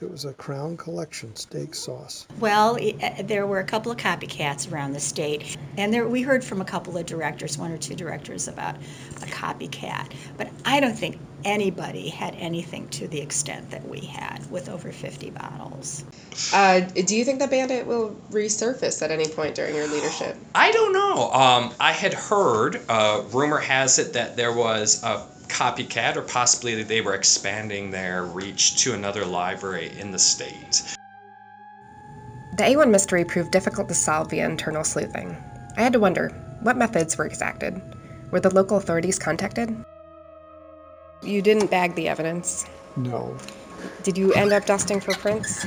[0.00, 2.26] It was a Crown Collection steak sauce.
[2.40, 6.22] Well, i- uh, there were a couple of copycats around the state, and there we
[6.22, 8.76] heard from a couple of directors, one or two directors, about
[9.18, 10.10] a copycat.
[10.36, 14.92] But I don't think anybody had anything to the extent that we had with over
[14.92, 16.04] 50 bottles.
[16.52, 20.36] Uh, do you think the bandit will resurface at any point during your leadership?
[20.54, 21.30] I don't know.
[21.32, 26.74] Um, I had heard, uh, rumor has it that there was a copycat, or possibly
[26.76, 30.82] that they were expanding their reach to another library in the state.
[32.56, 35.36] The A1 mystery proved difficult to solve via internal sleuthing.
[35.76, 36.28] I had to wonder
[36.60, 37.80] what methods were exacted.
[38.30, 39.84] Were the local authorities contacted?
[41.22, 42.66] You didn't bag the evidence.
[42.96, 43.36] No.
[44.02, 45.66] Did you end up dusting for prints?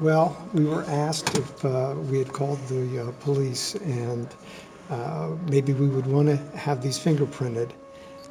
[0.00, 4.28] Well, we were asked if uh, we had called the uh, police and
[4.90, 7.70] uh, maybe we would want to have these fingerprinted.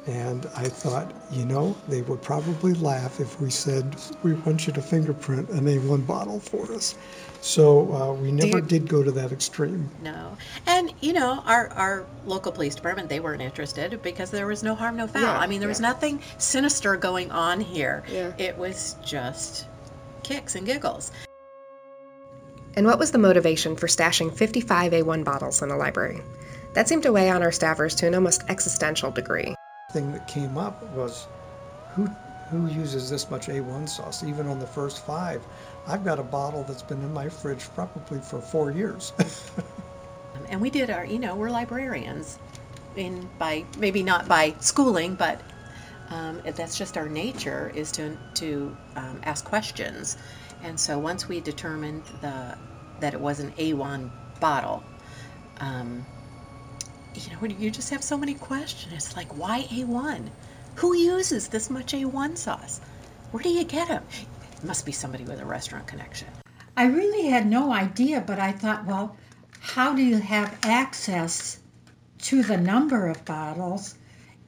[0.06, 4.72] And I thought, you know, they would probably laugh if we said, we want you
[4.74, 6.94] to fingerprint an A1 bottle for us.
[7.40, 9.90] So uh, we never you- did go to that extreme.
[10.02, 10.36] No.
[10.66, 14.74] And, you know, our, our local police department, they weren't interested because there was no
[14.74, 15.22] harm, no foul.
[15.22, 18.02] Yeah, I mean, there was nothing sinister going on here.
[18.10, 18.32] Yeah.
[18.38, 19.66] It was just
[20.22, 21.12] kicks and giggles.
[22.76, 26.20] And what was the motivation for stashing 55 A1 bottles in the library?
[26.74, 29.54] That seemed to weigh on our staffers to an almost existential degree.
[29.94, 31.28] Thing that came up was
[31.94, 32.06] who
[32.50, 34.22] who uses this much A1 sauce?
[34.24, 35.42] Even on the first five,
[35.86, 39.12] I've got a bottle that's been in my fridge probably for four years.
[40.48, 42.38] And we did our, you know, we're librarians,
[42.96, 45.40] in by maybe not by schooling, but
[46.10, 50.16] um, that's just our nature is to to um, ask questions.
[50.62, 52.56] And so once we determined the
[53.00, 54.82] that it was an A1 bottle,
[55.60, 56.06] um,
[57.16, 58.92] you know, you just have so many questions.
[58.92, 60.28] It's like, why A1?
[60.76, 62.80] Who uses this much A1 sauce?
[63.30, 64.04] Where do you get them?
[64.56, 66.28] It must be somebody with a restaurant connection.
[66.76, 69.16] I really had no idea, but I thought, well,
[69.60, 71.60] how do you have access
[72.18, 73.96] to the number of bottles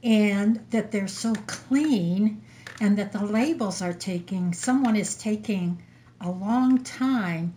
[0.03, 2.41] and that they're so clean
[2.79, 5.81] and that the labels are taking, someone is taking
[6.21, 7.53] a long time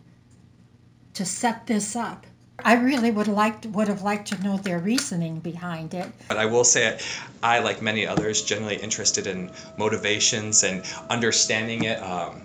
[1.15, 2.27] to set this up.
[2.65, 6.07] I really would like would have liked to know their reasoning behind it.
[6.29, 6.99] But I will say,
[7.43, 12.03] I like many others, generally interested in motivations and understanding it.
[12.03, 12.43] Um,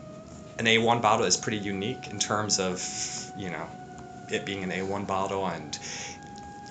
[0.58, 3.68] an A1 bottle is pretty unique in terms of, you know,
[4.30, 5.78] it being an A1 bottle and,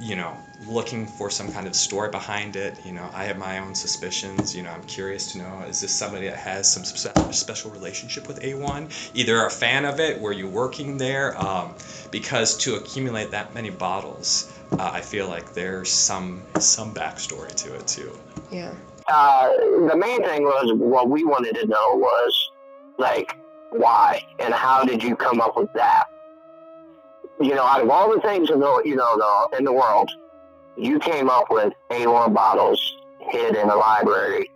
[0.01, 2.79] you know, looking for some kind of story behind it.
[2.85, 4.55] You know, I have my own suspicions.
[4.55, 6.85] You know, I'm curious to know is this somebody that has some
[7.33, 9.11] special relationship with A1?
[9.15, 11.37] Either a fan of it, were you working there?
[11.41, 11.75] Um,
[12.11, 17.75] because to accumulate that many bottles, uh, I feel like there's some some backstory to
[17.75, 18.19] it too.
[18.51, 18.73] Yeah.
[19.09, 19.49] Uh,
[19.89, 22.51] the main thing was what we wanted to know was
[22.99, 23.37] like
[23.71, 26.05] why and how did you come up with that?
[27.41, 29.17] You know, out of all the things in the you know
[29.51, 30.11] the in the world,
[30.77, 34.51] you came up with A1 bottles hid in a library.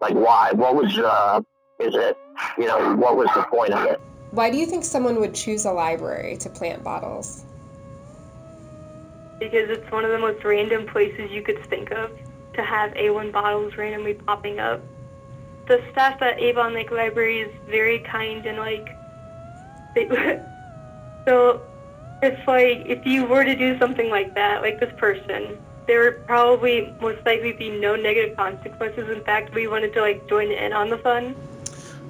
[0.00, 0.52] Like, why?
[0.52, 1.40] What was, uh,
[1.78, 2.16] is it,
[2.58, 4.00] you know, what was the point of it?
[4.32, 7.44] Why do you think someone would choose a library to plant bottles?
[9.38, 12.10] Because it's one of the most random places you could think of
[12.54, 14.80] to have A1 bottles randomly popping up.
[15.68, 18.88] The staff at Avon Lake Library is very kind and like,
[19.94, 20.08] they,
[21.26, 21.60] so
[22.22, 26.26] it's like if you were to do something like that, like this person, there would
[26.26, 29.10] probably most likely be no negative consequences.
[29.10, 31.34] In fact, we wanted to like join in on the fun.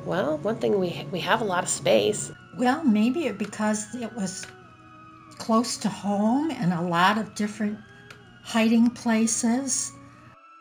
[0.05, 2.31] Well, one thing we we have a lot of space.
[2.59, 4.47] Well, maybe it because it was
[5.39, 7.79] close to home and a lot of different
[8.43, 9.93] hiding places.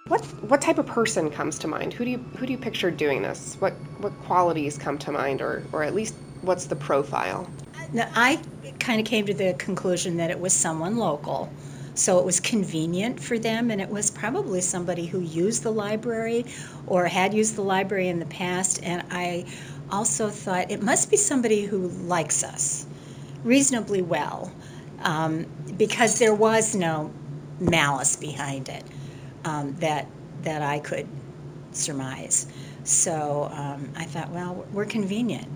[0.07, 1.91] What what type of person comes to mind?
[1.93, 3.57] Who do you who do you picture doing this?
[3.59, 7.49] What what qualities come to mind, or or at least what's the profile?
[7.93, 8.41] Now, I
[8.79, 11.51] kind of came to the conclusion that it was someone local.
[11.93, 16.45] So it was convenient for them, and it was probably somebody who used the library
[16.87, 18.81] or had used the library in the past.
[18.81, 19.45] And I
[19.91, 22.85] also thought it must be somebody who likes us
[23.43, 24.51] reasonably well
[24.99, 25.45] um,
[25.77, 27.11] because there was no
[27.59, 28.83] malice behind it
[29.43, 30.07] um, that,
[30.43, 31.07] that I could
[31.71, 32.47] surmise.
[32.83, 35.47] So um, I thought, well, we're convenient.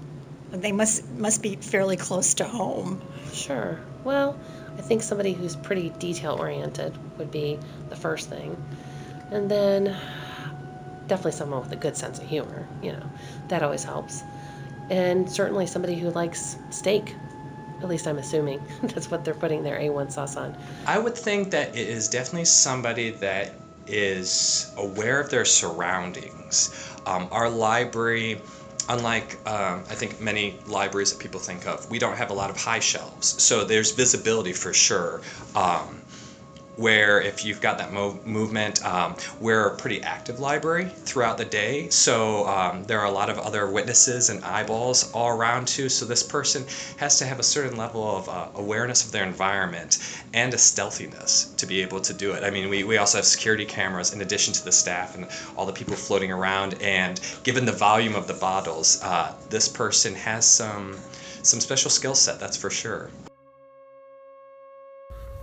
[0.61, 3.01] They must must be fairly close to home.
[3.33, 3.79] Sure.
[4.03, 4.37] Well,
[4.77, 8.55] I think somebody who's pretty detail oriented would be the first thing.
[9.31, 9.95] And then
[11.07, 13.03] definitely someone with a good sense of humor, you know.
[13.47, 14.23] That always helps.
[14.89, 17.15] And certainly somebody who likes steak.
[17.81, 20.55] At least I'm assuming that's what they're putting their A1 sauce on.
[20.85, 23.53] I would think that it is definitely somebody that
[23.87, 26.73] is aware of their surroundings.
[27.05, 28.41] Um, our library
[28.89, 32.49] unlike um, I think many libraries that people think of, we don't have a lot
[32.49, 35.21] of high shelves, so there's visibility for sure.
[35.55, 36.01] Um,
[36.77, 41.45] where if you've got that mo- movement, um, we're a pretty active library throughout the
[41.45, 41.89] day.
[41.89, 45.89] So um, there are a lot of other witnesses and eyeballs all around too.
[45.89, 46.65] So this person
[46.97, 49.99] has to have a certain level of uh, awareness of their environment
[50.33, 52.43] and a stealthiness to be able to do it.
[52.43, 55.65] I mean, we, we also have security cameras in addition to the staff and all
[55.65, 56.81] the people floating around.
[56.81, 60.95] And given the volume of the bottles, uh, this person has some
[61.43, 63.11] some special skill set, that's for sure.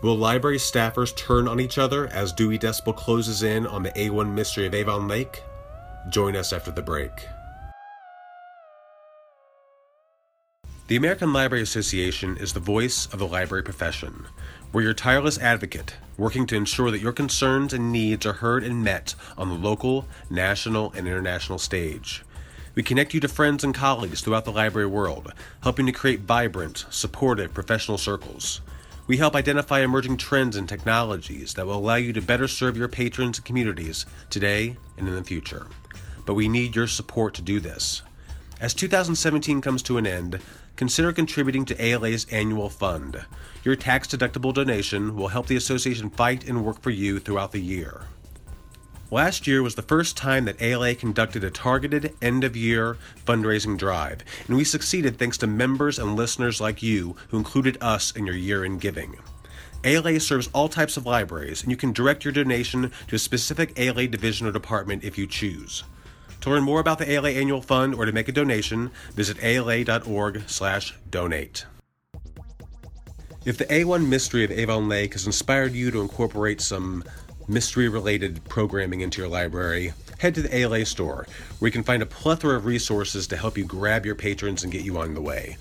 [0.03, 4.33] Will library staffers turn on each other as Dewey Decibel closes in on the A1
[4.33, 5.45] mystery of Avon Lake?
[6.09, 7.13] Join us after the break.
[10.89, 14.27] The American Library Association is the voice of the library profession.
[14.73, 18.83] We're your tireless advocate, working to ensure that your concerns and needs are heard and
[18.83, 22.25] met on the local, national, and international stage.
[22.75, 25.33] We connect you to friends and colleagues throughout the library world,
[25.63, 28.63] helping to create vibrant, supportive professional circles.
[29.13, 32.89] We help identify emerging trends and technologies that will allow you to better serve your
[32.89, 35.67] patrons and communities today and in the future.
[36.25, 38.01] But we need your support to do this.
[38.59, 40.41] As 2017 comes to an end,
[40.77, 43.23] consider contributing to ALA's annual fund.
[43.65, 47.61] Your tax deductible donation will help the association fight and work for you throughout the
[47.61, 48.07] year.
[49.13, 52.97] Last year was the first time that ALA conducted a targeted end of year
[53.27, 58.13] fundraising drive, and we succeeded thanks to members and listeners like you who included us
[58.13, 59.19] in your year in giving.
[59.85, 63.79] ALA serves all types of libraries, and you can direct your donation to a specific
[63.79, 65.85] ALA division or department if you choose.
[66.41, 71.67] To learn more about the ALA Annual Fund or to make a donation, visit ala.org/donate.
[73.45, 77.03] If the A1 mystery of Avon Lake has inspired you to incorporate some
[77.49, 81.27] mystery related programming into your library, head to the ALA store,
[81.59, 84.73] where you can find a plethora of resources to help you grab your patrons and
[84.73, 85.57] get you on the way,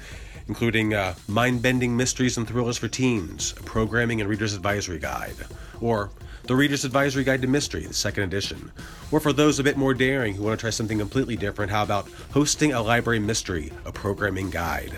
[0.47, 5.36] including uh, mind bending mysteries and thrillers for teens, a programming and reader's advisory guide,
[5.79, 6.09] or
[6.43, 8.71] the Reader's Advisory Guide to Mystery, the second edition.
[9.11, 11.84] Or for those a bit more daring who want to try something completely different, how
[11.84, 14.93] about Hosting a Library Mystery, a programming guide?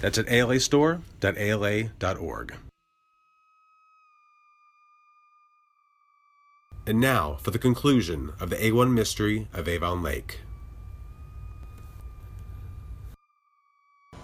[0.00, 2.54] That's at alastore.ala.org.
[6.86, 10.40] And now for the conclusion of the A1 mystery of Avon Lake.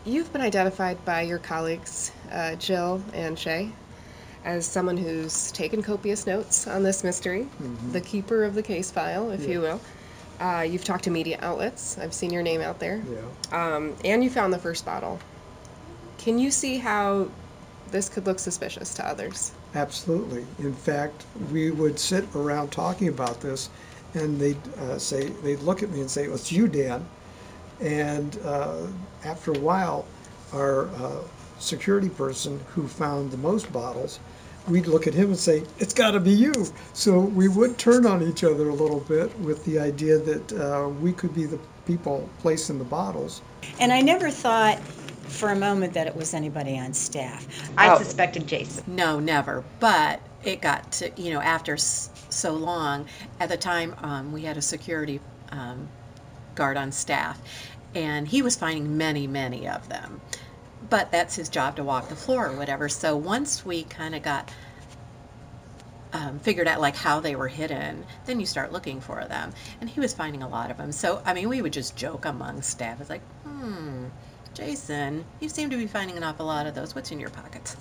[0.04, 3.70] You've been identified by your colleagues, uh, Jill and Shay,
[4.44, 7.92] as someone who's taken copious notes on this mystery, Mhm.
[7.92, 9.80] the keeper of the case file, if you will.
[10.40, 11.98] Uh, you've talked to media outlets.
[11.98, 13.02] I've seen your name out there.
[13.52, 13.74] Yeah.
[13.74, 15.18] Um, and you found the first bottle.
[16.16, 17.28] Can you see how
[17.90, 19.52] this could look suspicious to others?
[19.74, 20.44] Absolutely.
[20.58, 23.70] In fact, we would sit around talking about this,
[24.14, 27.06] and they'd uh, say, they'd look at me and say, "Well, it's you, Dan."
[27.80, 28.86] And uh,
[29.24, 30.06] after a while,
[30.52, 31.22] our uh,
[31.58, 34.18] security person who found the most bottles,
[34.68, 36.52] we'd look at him and say, "It's got to be you."
[36.92, 40.88] So we would turn on each other a little bit with the idea that uh,
[40.88, 43.40] we could be the people placing the bottles.
[43.78, 44.80] And I never thought
[45.30, 47.46] for a moment that it was anybody on staff.
[47.76, 48.84] I suspected Jason.
[48.86, 49.64] No, never.
[49.78, 53.06] But it got to, you know, after s- so long,
[53.38, 55.20] at the time, um, we had a security
[55.52, 55.88] um,
[56.54, 57.40] guard on staff,
[57.94, 60.20] and he was finding many, many of them.
[60.88, 62.88] But that's his job to walk the floor or whatever.
[62.88, 64.50] So once we kind of got
[66.12, 69.52] um, figured out like how they were hidden, then you start looking for them.
[69.80, 70.90] And he was finding a lot of them.
[70.90, 73.00] So, I mean, we would just joke among staff.
[73.00, 74.06] It's like, hmm,
[74.54, 76.94] Jason, you seem to be finding an awful lot of those.
[76.94, 77.76] What's in your pockets?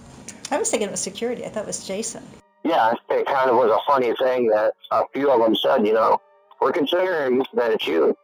[0.52, 1.46] I was thinking it was security.
[1.46, 2.24] I thought it was Jason.
[2.64, 5.94] Yeah, it kind of was a funny thing that a few of them said, you
[5.94, 6.22] know,
[6.62, 8.16] we're considering that it's you.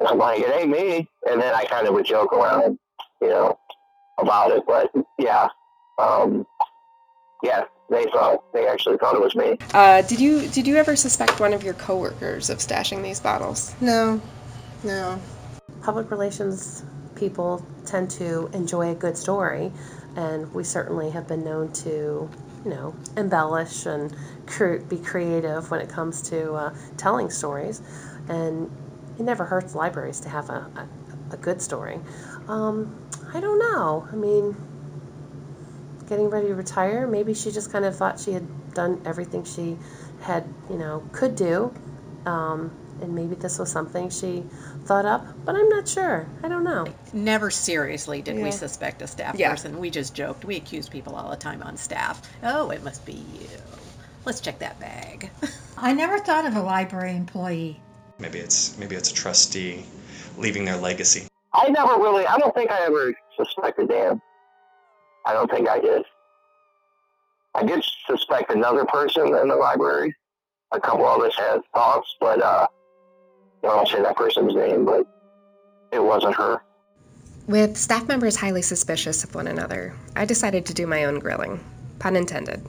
[0.00, 1.08] And I'm like, it ain't me.
[1.28, 2.78] And then I kind of would joke around,
[3.22, 3.58] you know,
[4.18, 4.64] about it.
[4.66, 5.48] But yeah,
[5.98, 6.46] um,
[7.42, 9.58] yeah, they thought they actually thought it was me.
[9.72, 13.74] Uh, did you did you ever suspect one of your coworkers of stashing these bottles?
[13.80, 14.20] No,
[14.82, 15.20] no.
[15.82, 16.84] Public relations
[17.14, 19.72] people tend to enjoy a good story,
[20.16, 22.28] and we certainly have been known to,
[22.64, 24.14] you know, embellish and
[24.46, 27.82] cre- be creative when it comes to uh, telling stories.
[28.28, 28.70] And
[29.18, 30.88] it never hurts libraries to have a, a,
[31.32, 32.00] a good story.
[32.48, 32.96] Um,
[33.32, 34.08] I don't know.
[34.10, 34.56] I mean,
[36.08, 39.78] getting ready to retire, maybe she just kind of thought she had done everything she
[40.20, 41.72] had, you know, could do.
[42.26, 44.44] Um, and maybe this was something she
[44.84, 46.26] thought up, but I'm not sure.
[46.42, 46.86] I don't know.
[47.12, 48.44] Never seriously did Yeah.
[48.44, 49.50] we suspect a staff Yeah.
[49.50, 49.78] person.
[49.78, 50.44] We just joked.
[50.44, 52.22] We accused people all the time on staff.
[52.42, 53.48] Oh, it must be you.
[54.24, 55.30] Let's check that bag.
[55.78, 57.80] I never thought of a library employee.
[58.18, 59.84] Maybe it's maybe it's a trustee
[60.38, 61.26] leaving their legacy.
[61.52, 64.20] I never really, I don't think I ever suspected Dan.
[65.26, 66.04] I don't think I did.
[67.54, 70.14] I did suspect another person in the library.
[70.72, 72.66] A couple of us had thoughts, but uh,
[73.64, 75.06] I won't say that person's name, but
[75.90, 76.60] it wasn't her.
[77.46, 81.60] With staff members highly suspicious of one another, I decided to do my own grilling.
[81.98, 82.64] Pun intended.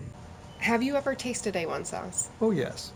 [0.59, 2.29] Have you ever tasted A1 sauce?
[2.39, 2.93] Oh, yes.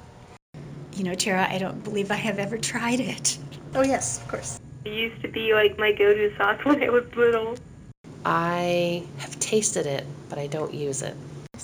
[0.94, 3.38] You know, Tara, I don't believe I have ever tried it.
[3.76, 4.60] Oh, yes, of course.
[4.86, 7.56] It used to be like my go-to sauce when I was little.
[8.26, 11.16] I have tasted it, but I don't use it.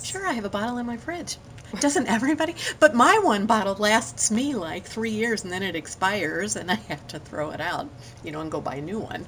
[0.02, 1.38] Sure, I have a bottle in my fridge.
[1.80, 2.54] Doesn't everybody?
[2.80, 6.74] But my one bottle lasts me like three years and then it expires and I
[6.74, 7.88] have to throw it out,
[8.24, 9.26] you know, and go buy a new one.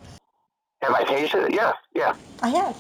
[0.83, 1.55] Have I tasted it?
[1.55, 2.15] Yeah, yeah.
[2.43, 2.77] I have.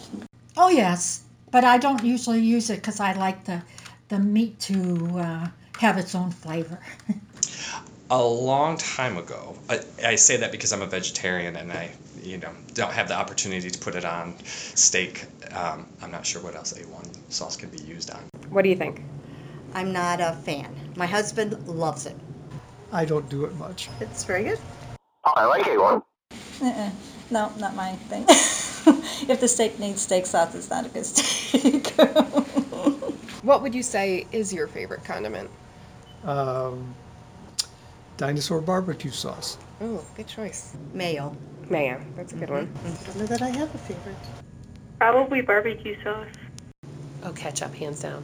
[0.56, 3.62] Oh yes, but I don't usually use it because I like the
[4.08, 5.48] the meat to uh,
[5.78, 6.78] have its own flavor.
[8.10, 11.90] A long time ago, I, I say that because I'm a vegetarian and I,
[12.22, 15.26] you know, don't have the opportunity to put it on steak.
[15.52, 18.22] Um, I'm not sure what else A1 sauce can be used on.
[18.48, 19.02] What do you think?
[19.74, 20.74] I'm not a fan.
[20.96, 22.16] My husband loves it.
[22.92, 23.88] I don't do it much.
[24.00, 24.58] It's very good.
[25.24, 26.02] Oh, I like A1.
[26.62, 26.90] Uh-uh.
[27.30, 28.24] No, not my thing.
[29.28, 31.94] if the steak needs steak sauce, it's not a good steak.
[33.42, 35.48] What would you say is your favorite condiment?
[36.24, 36.94] Um,
[38.16, 39.56] dinosaur barbecue sauce.
[39.80, 40.76] Oh, good choice.
[40.92, 41.36] Mayo.
[41.70, 42.70] Mayo, that's a good one.
[42.84, 44.16] I don't know that I have a favorite.
[44.98, 46.26] Probably barbecue sauce.
[47.22, 48.22] Oh, ketchup, hands down.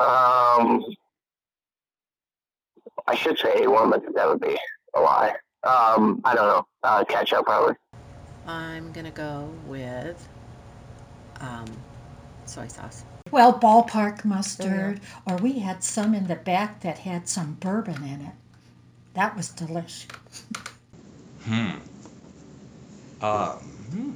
[0.00, 0.84] Um,
[3.06, 4.56] I should say A1, but that would be
[4.94, 5.34] a lie.
[5.64, 6.66] Um, I don't know.
[6.82, 7.74] Uh, ketchup probably.
[8.46, 10.28] I'm gonna go with
[11.40, 11.66] um,
[12.46, 13.04] soy sauce.
[13.30, 18.22] Well, ballpark mustard, or we had some in the back that had some bourbon in
[18.22, 18.32] it.
[19.14, 20.06] That was delicious.
[21.44, 21.70] Hmm.
[23.20, 23.58] Um,
[23.90, 24.10] hmm.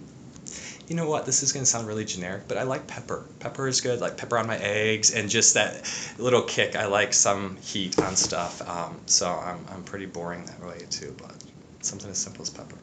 [0.92, 1.24] You know what?
[1.24, 3.24] This is going to sound really generic, but I like pepper.
[3.40, 6.76] Pepper is good, like pepper on my eggs, and just that little kick.
[6.76, 8.60] I like some heat on stuff.
[8.68, 11.32] Um, so I'm, I'm pretty boring that way too, but
[11.80, 12.76] something as simple as pepper.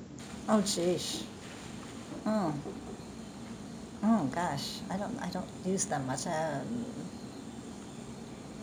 [0.47, 1.23] Oh, geez.
[2.25, 2.51] Oh.
[4.03, 6.25] Oh gosh, I don't I don't use them much.
[6.25, 6.85] Um,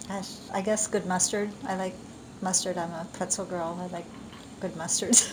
[0.09, 1.51] gosh, I guess good mustard.
[1.68, 1.94] I like
[2.42, 2.78] mustard.
[2.78, 3.78] I'm a pretzel girl.
[3.80, 4.07] I like
[4.59, 5.30] good mustards.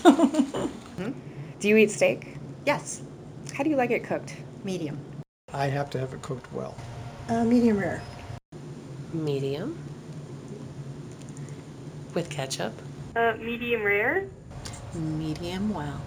[1.59, 2.37] Do you eat steak?
[2.67, 3.01] Yes,
[3.53, 4.35] How do you like it cooked?
[4.63, 4.97] medium.
[5.53, 6.75] I have to have it cooked well.
[7.29, 8.01] Uh, medium rare.
[9.13, 9.77] Medium.
[12.13, 12.73] With ketchup.
[13.15, 14.27] Uh, medium rare.
[14.93, 16.01] Medium well.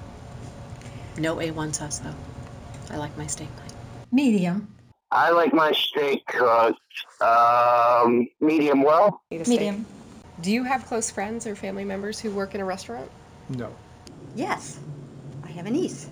[1.19, 2.15] No A1 sauce though.
[2.91, 3.71] I like my steak plain.
[4.13, 4.69] Medium.
[5.11, 6.81] I like my steak cooked
[7.21, 9.23] um, medium well.
[9.31, 9.61] Eat a steak.
[9.61, 9.87] Medium.
[10.43, 13.11] Do you have close friends or family members who work in a restaurant?
[13.49, 13.75] No.
[14.35, 14.79] Yes,
[15.45, 16.11] I have a niece.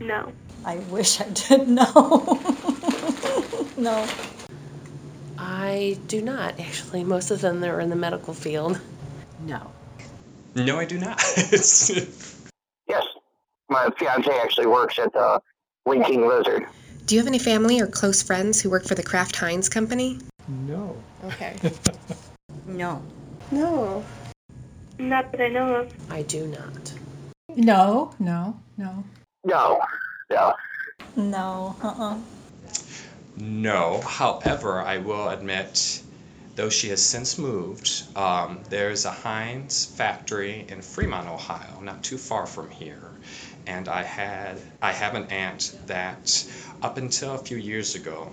[0.00, 0.32] No.
[0.64, 2.40] I wish I did know.
[3.76, 4.06] no.
[5.38, 7.04] I do not, actually.
[7.04, 8.80] Most of them are in the medical field.
[9.46, 9.70] No.
[10.54, 11.22] No, I do not.
[12.86, 13.02] Yes,
[13.70, 15.40] my fiance actually works at the
[15.86, 16.66] Winking Lizard.
[17.06, 20.18] Do you have any family or close friends who work for the Kraft Heinz company?
[20.48, 20.96] No.
[21.24, 21.56] Okay.
[22.66, 23.02] No.
[23.50, 24.02] No.
[24.98, 25.92] Not that I know of.
[26.10, 26.92] I do not.
[27.56, 29.04] No, no, no.
[29.44, 29.80] No,
[30.30, 30.54] no.
[31.16, 31.76] No.
[31.82, 32.18] Uh-uh.
[33.36, 34.00] No.
[34.00, 36.02] However, I will admit,
[36.56, 42.18] though she has since moved, um, there's a Heinz factory in Fremont, Ohio, not too
[42.18, 43.10] far from here.
[43.66, 46.44] And I had I have an aunt that
[46.82, 48.30] up until a few years ago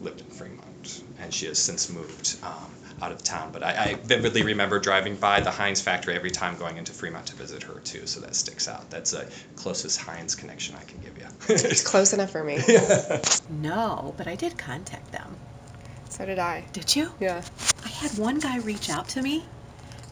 [0.00, 3.50] lived in Fremont, and she has since moved um, out of town.
[3.52, 7.26] But I, I vividly remember driving by the Heinz factory every time going into Fremont
[7.26, 8.06] to visit her too.
[8.06, 8.88] So that sticks out.
[8.90, 11.26] That's the closest Heinz connection I can give you.
[11.48, 12.60] It's close enough for me.
[13.50, 15.36] No, but I did contact them.
[16.08, 16.64] So did I.
[16.72, 17.12] Did you?
[17.20, 17.42] Yeah.
[17.84, 19.44] I had one guy reach out to me.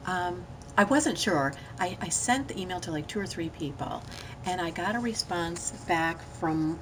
[0.06, 0.44] Um,
[0.76, 1.54] I wasn't sure.
[1.78, 4.02] I, I sent the email to like two or three people,
[4.46, 6.78] and I got a response back from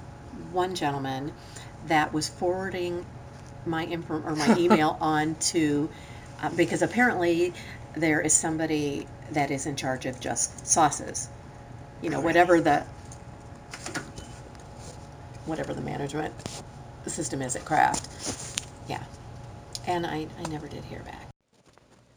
[0.52, 1.32] one gentleman
[1.86, 3.04] that was forwarding
[3.66, 5.88] my info or my email on to
[6.42, 7.52] uh, because apparently
[7.94, 11.28] there is somebody that is in charge of just sauces.
[12.02, 12.84] You know, whatever the
[15.46, 16.32] whatever the management
[17.06, 18.64] system is at Kraft.
[18.88, 19.02] Yeah.
[19.86, 21.28] And I, I never did hear back.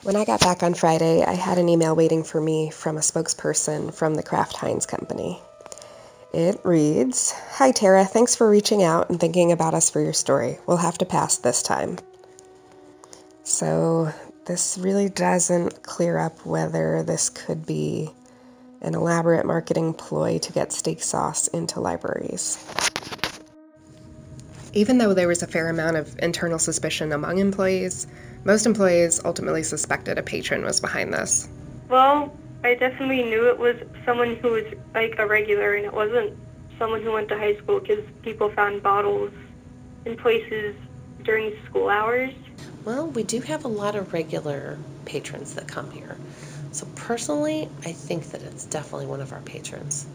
[0.04, 3.00] When I got back on Friday, I had an email waiting for me from a
[3.00, 5.42] spokesperson from the Kraft Heinz Company.
[6.34, 8.06] It reads Hi, Tara.
[8.06, 10.58] Thanks for reaching out and thinking about us for your story.
[10.66, 12.00] We'll have to pass this time.
[13.44, 14.12] So,
[14.46, 18.10] this really doesn't clear up whether this could be
[18.82, 22.58] an elaborate marketing ploy to get steak sauce into libraries.
[24.74, 28.08] Even though there was a fair amount of internal suspicion among employees,
[28.44, 31.48] most employees ultimately suspected a patron was behind this.
[31.90, 34.64] Well, I definitely knew it was someone who was
[34.96, 36.34] like a regular, and it wasn't
[36.80, 39.32] someone who went to high school because people found bottles
[40.06, 40.76] in places
[41.24, 42.32] during school hours.
[42.86, 46.18] Well, we do have a lot of regular patrons that come here.
[46.72, 50.08] So personally, I think that it's definitely one of our patrons.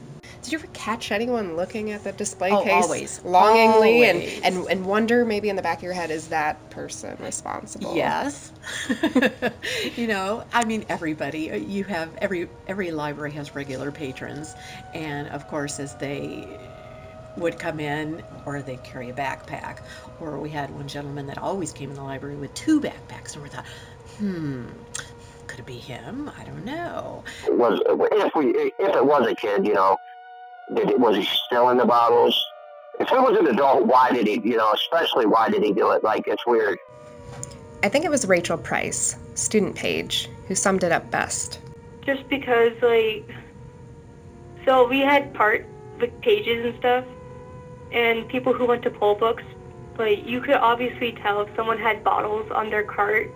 [0.42, 3.20] Did you ever catch anyone looking at the display Oh, case always.
[3.24, 4.40] longingly Always.
[4.42, 7.94] And, and and wonder maybe in the back of your head is that person responsible?
[7.94, 8.52] Yes.
[9.96, 11.50] you know, I mean, everybody.
[11.50, 14.54] uh, You have every every library has regular patrons,
[14.94, 16.46] and of course, as they
[17.36, 19.78] would come in, or they carry a backpack,
[20.20, 23.42] or we had one gentleman that always came in the library with two backpacks, and
[23.42, 23.66] we thought,
[24.18, 24.64] hmm,
[25.46, 26.30] could it be him?
[26.38, 27.22] I don't know.
[27.48, 29.96] Was if we if it was a kid, you know,
[30.74, 32.46] did, was he still in the bottles?
[33.00, 34.40] If it was an adult, why did he?
[34.42, 36.02] You know, especially why did he do it?
[36.02, 36.78] Like it's weird.
[37.82, 41.60] I think it was Rachel Price, student page, who summed it up best.
[42.04, 43.28] Just because, like,
[44.64, 45.64] so we had part
[46.00, 47.04] like pages and stuff,
[47.92, 49.44] and people who went to poll books,
[49.96, 53.30] like you could obviously tell if someone had bottles on their cart,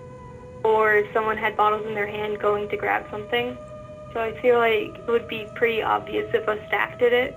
[0.65, 3.57] or if someone had bottles in their hand going to grab something.
[4.13, 7.37] So I feel like it would be pretty obvious if a staff did it.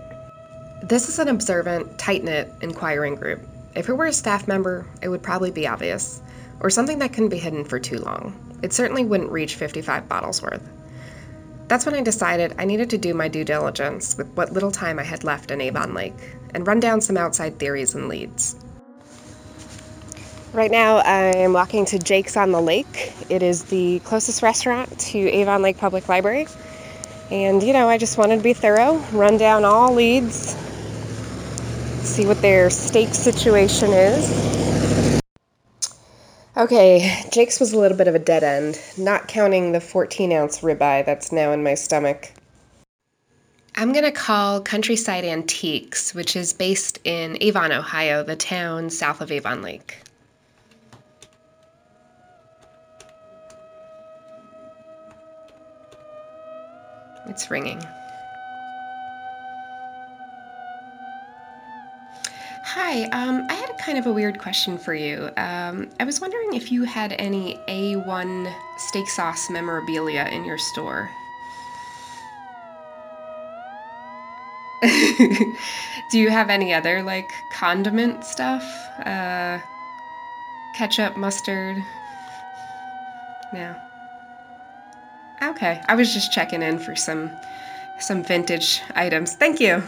[0.83, 3.41] This is an observant, tight knit inquiring group.
[3.75, 6.21] If it were a staff member, it would probably be obvious,
[6.59, 8.35] or something that couldn't be hidden for too long.
[8.61, 10.67] It certainly wouldn't reach 55 bottles worth.
[11.67, 14.99] That's when I decided I needed to do my due diligence with what little time
[14.99, 16.13] I had left in Avon Lake
[16.53, 18.55] and run down some outside theories and leads.
[20.53, 23.13] Right now, I'm walking to Jake's on the Lake.
[23.29, 26.47] It is the closest restaurant to Avon Lake Public Library.
[27.31, 30.55] And, you know, I just wanted to be thorough, run down all leads,
[32.03, 35.21] see what their steak situation is.
[36.57, 40.61] Okay, Jake's was a little bit of a dead end, not counting the 14 ounce
[40.61, 42.31] ribeye that's now in my stomach.
[43.75, 49.19] I'm going to call Countryside Antiques, which is based in Avon, Ohio, the town south
[49.19, 49.97] of Avon Lake.
[57.27, 57.85] It's ringing.
[62.63, 65.29] Hi, um, I had a kind of a weird question for you.
[65.37, 71.09] Um, I was wondering if you had any A1 steak sauce memorabilia in your store.
[76.11, 78.63] Do you have any other, like, condiment stuff?
[78.99, 79.59] Uh,
[80.75, 81.77] ketchup, mustard?
[83.53, 83.75] No.
[85.41, 87.31] Okay, I was just checking in for some
[87.99, 89.35] some vintage items.
[89.35, 89.83] Thank you.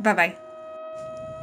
[0.00, 0.36] Bye bye.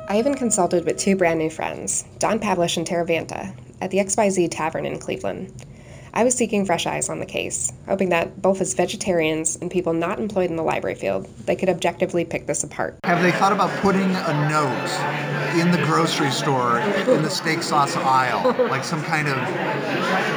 [0.10, 4.00] I even consulted with two brand new friends, Don Pavlish and Tara Vanta, at the
[4.00, 5.66] XYZ Tavern in Cleveland.
[6.14, 9.94] I was seeking fresh eyes on the case, hoping that both as vegetarians and people
[9.94, 12.98] not employed in the library field, they could objectively pick this apart.
[13.06, 17.96] Have they thought about putting a note in the grocery store in the steak sauce
[17.96, 19.36] aisle, like some kind of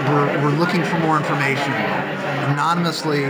[0.08, 3.24] we're, we're looking for more information, anonymously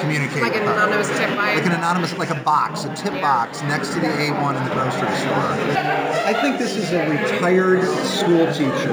[0.00, 1.56] communicate Like an with anonymous tip line?
[1.56, 4.74] like an anonymous like a box, a tip box next to the A1 in the
[4.74, 5.52] grocery store.
[6.28, 8.92] I think this is a retired school teacher,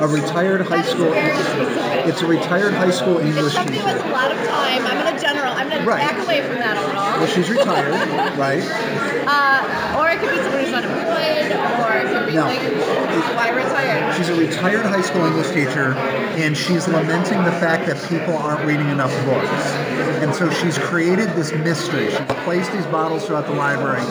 [0.00, 1.12] a retired high school.
[1.12, 2.08] English teacher.
[2.08, 3.92] It's a retired high school English Somebody teacher.
[3.94, 4.84] with a lot of time.
[4.86, 5.52] I'm going to general.
[5.52, 6.00] I'm going to Right.
[6.00, 7.02] back away from that a little.
[7.02, 7.92] Well, she's retired,
[8.38, 8.62] right?
[9.26, 11.52] Uh, or it could be someone who's unemployed,
[11.82, 12.46] or it could be No.
[12.46, 12.60] like,
[13.36, 14.14] why retired?
[14.16, 15.92] She's a retired high school English teacher,
[16.38, 19.48] and she's lamenting the fact that people aren't reading enough books.
[19.96, 22.10] And so she's created this mystery.
[22.10, 24.02] She's placed these bottles throughout the library,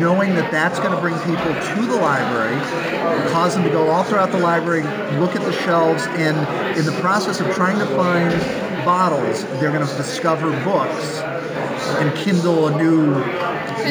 [0.00, 2.56] knowing that that's going to bring people to the library,
[3.30, 4.82] cause them to go all throughout the library,
[5.18, 6.36] look at the shelves, and
[6.78, 8.30] in the process of trying to find
[8.84, 11.18] bottles, they're going to discover books
[11.98, 13.14] and kindle a new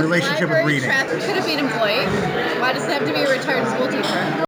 [0.01, 0.89] relationship with reading.
[0.89, 2.05] traffic could it be an employee?
[2.59, 4.45] Why does it have to be a retired school teacher?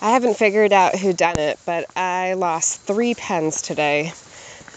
[0.00, 4.12] I haven't figured out who done it, but I lost three pens today.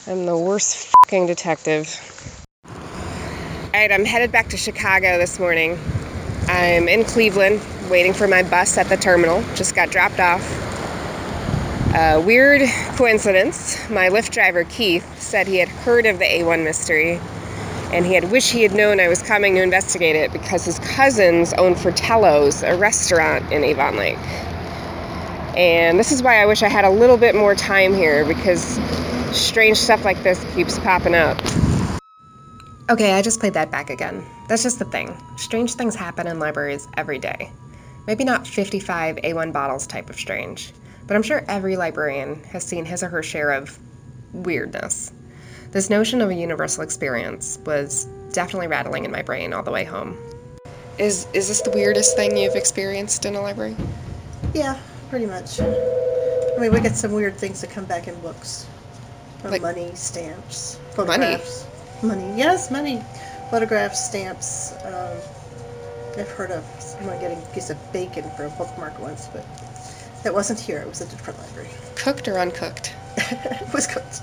[0.10, 1.94] I'm the worst fucking detective.
[2.66, 5.78] Alright, I'm headed back to Chicago this morning.
[6.48, 9.42] I'm in Cleveland, waiting for my bus at the terminal.
[9.56, 10.42] Just got dropped off.
[12.26, 12.62] Weird
[12.96, 13.78] coincidence.
[13.90, 17.20] My Lyft driver, Keith, said he had heard of the A1 mystery
[17.92, 20.80] and he had wished he had known I was coming to investigate it because his
[20.80, 24.18] cousins own Fratello's, a restaurant in Avon Lake.
[25.58, 28.80] And this is why I wish I had a little bit more time here because
[29.34, 31.38] strange stuff like this keeps popping up.
[32.90, 34.26] Okay, I just played that back again.
[34.48, 35.16] That's just the thing.
[35.36, 37.52] Strange things happen in libraries every day.
[38.08, 40.72] Maybe not 55 A1 bottles type of strange,
[41.06, 43.78] but I'm sure every librarian has seen his or her share of
[44.32, 45.12] weirdness.
[45.72, 49.84] This notion of a universal experience was definitely rattling in my brain all the way
[49.84, 50.18] home.
[50.98, 53.76] Is is this the weirdest thing you've experienced in a library?
[54.54, 55.60] Yeah, pretty much.
[55.60, 58.66] I mean, we get some weird things that come back in books.
[59.44, 61.36] Or Like- money, stamps, Money?
[61.36, 61.66] photographs.
[62.02, 62.34] Money?
[62.36, 63.04] Yes, money.
[63.52, 64.74] Photographs, stamps.
[64.84, 65.18] Um,
[66.18, 69.46] I've heard of someone getting a piece of bacon for a bookmark once, but
[70.24, 70.80] that wasn't here.
[70.80, 71.70] It was a different library.
[71.96, 72.94] Cooked or uncooked?
[73.32, 74.22] It was cooked.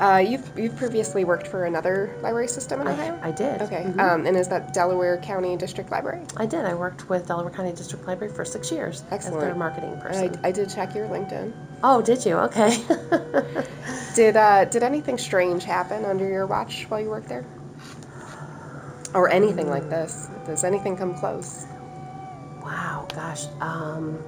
[0.00, 3.18] Uh, you've you've previously worked for another library system in Ohio.
[3.22, 3.62] I did.
[3.62, 3.84] Okay.
[3.84, 4.00] Mhm.
[4.00, 6.22] Um, and is that Delaware County District Library?
[6.36, 6.64] I did.
[6.64, 10.34] I worked with Delaware County District Library for six years as their marketing person.
[10.42, 11.52] I did check your LinkedIn.
[11.84, 12.36] oh, did you?
[12.38, 12.76] Okay.
[14.14, 17.46] Did uh, did anything strange happen under your watch while you worked there?
[19.14, 20.28] Or anything like this?
[20.46, 21.64] Does anything come close?
[22.62, 23.46] wow, gosh.
[23.60, 24.22] Um,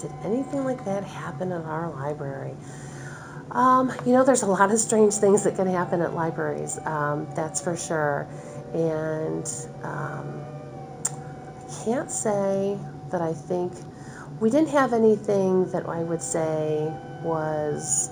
[0.00, 2.54] did anything like that happen in our library?
[3.50, 6.78] Um, you know, there's a lot of strange things that can happen at libraries.
[6.84, 8.28] Um, that's for sure.
[8.72, 9.46] And
[9.82, 10.44] um,
[11.58, 12.78] I can't say
[13.10, 13.72] that I think
[14.38, 16.92] we didn't have anything that I would say
[17.22, 18.10] was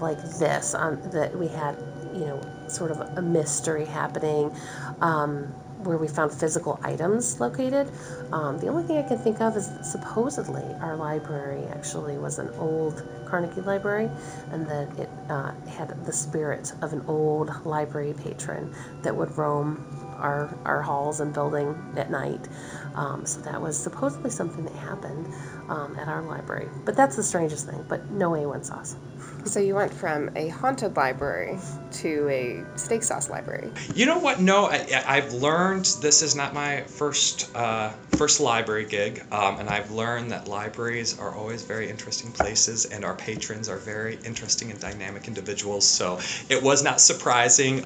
[0.00, 1.76] like this on that we had
[2.14, 4.54] you know sort of a mystery happening
[5.00, 5.52] um,
[5.84, 7.90] where we found physical items located.
[8.32, 12.50] Um, the only thing I can think of is supposedly our library actually was an
[12.58, 14.10] old Carnegie Library,
[14.50, 19.84] and that it uh, had the spirit of an old library patron that would roam
[20.16, 22.48] our, our halls and building at night.
[22.94, 25.32] Um, so that was supposedly something that happened
[25.68, 26.68] um, at our library.
[26.84, 28.96] But that's the strangest thing, but no A1 sauce.
[29.44, 31.58] So you went from a haunted library
[31.92, 33.70] to a steak sauce library.
[33.94, 34.40] You know what?
[34.40, 39.68] No, I, I've learned this is not my first uh, first library gig, um, and
[39.68, 44.70] I've learned that libraries are always very interesting places, and our patrons are very interesting
[44.70, 45.86] and dynamic individuals.
[45.86, 46.18] So
[46.48, 47.84] it was not surprising.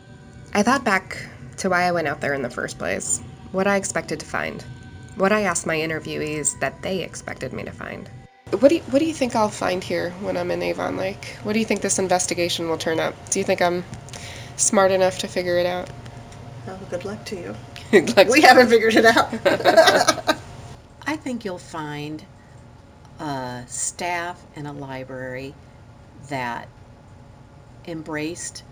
[0.55, 1.29] I thought back
[1.59, 3.21] to why I went out there in the first place,
[3.53, 4.63] what I expected to find,
[5.17, 8.11] what I asked my interviewees that they expected me to find.
[8.59, 11.39] What do you, what do you think I'll find here when I'm in Avon Lake?
[11.43, 13.15] What do you think this investigation will turn up?
[13.31, 13.83] Do you think I'm
[14.57, 15.89] smart enough to figure it out?
[16.67, 17.57] Well, good luck to you.
[18.15, 19.33] Luck we to haven't figured it out.
[21.07, 22.23] I think you'll find
[23.19, 25.55] a staff in a library
[26.29, 26.69] that
[27.87, 28.65] embraced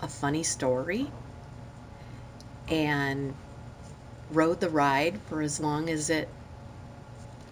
[0.00, 1.10] a funny story
[2.68, 3.34] and
[4.32, 6.28] rode the ride for as long as it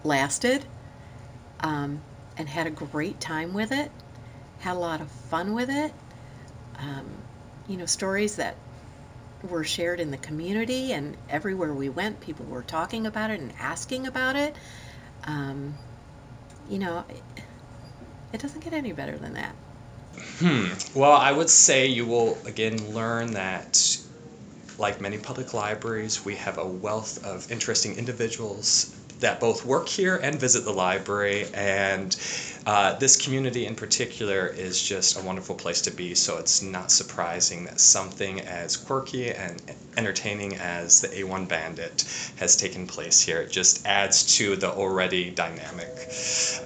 [0.02, 0.64] lasted
[1.60, 2.02] um,
[2.36, 3.90] and had a great time with it,
[4.58, 5.92] had a lot of fun with it.
[6.78, 7.06] Um,
[7.66, 8.56] you know, stories that
[9.42, 13.52] were shared in the community and everywhere we went, people were talking about it and
[13.60, 14.56] asking about it.
[15.24, 15.74] Um,
[16.68, 17.22] you know, it,
[18.32, 19.54] it doesn't get any better than that.
[20.38, 20.66] Hmm.
[20.98, 23.98] Well, I would say you will again learn that,
[24.78, 30.16] like many public libraries, we have a wealth of interesting individuals that both work here
[30.16, 31.46] and visit the library.
[31.54, 32.16] And
[32.66, 36.14] uh, this community in particular is just a wonderful place to be.
[36.14, 39.60] So it's not surprising that something as quirky and
[39.96, 42.04] entertaining as the A1 Bandit
[42.36, 43.40] has taken place here.
[43.40, 45.88] It just adds to the already dynamic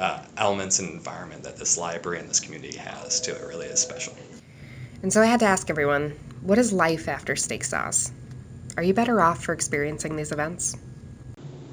[0.01, 3.43] uh, elements and environment that this library and this community has to it.
[3.47, 4.15] Really is special.
[5.03, 8.13] And so I had to ask everyone what is life after steak sauce?
[8.77, 10.77] Are you better off for experiencing these events?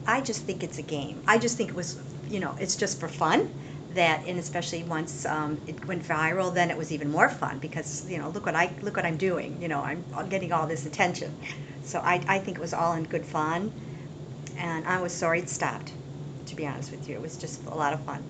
[0.09, 1.21] I just think it's a game.
[1.27, 1.99] I just think it was,
[2.29, 3.53] you know, it's just for fun.
[3.93, 8.07] That and especially once um, it went viral, then it was even more fun because
[8.07, 9.59] you know look what I look what I'm doing.
[9.59, 11.35] You know I'm getting all this attention,
[11.83, 13.71] so I, I think it was all in good fun,
[14.57, 15.91] and I was sorry it stopped.
[16.45, 18.23] To be honest with you, it was just a lot of fun.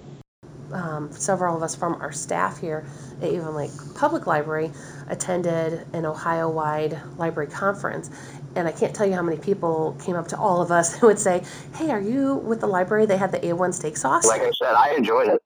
[0.71, 2.85] Um, several of us from our staff here
[3.21, 4.71] at Avon Lake Public Library
[5.07, 8.09] attended an Ohio wide library conference.
[8.55, 11.03] And I can't tell you how many people came up to all of us and
[11.03, 11.43] would say,
[11.75, 13.05] Hey, are you with the library?
[13.05, 14.25] They had the A1 steak sauce.
[14.25, 15.41] Like I said, I enjoyed it.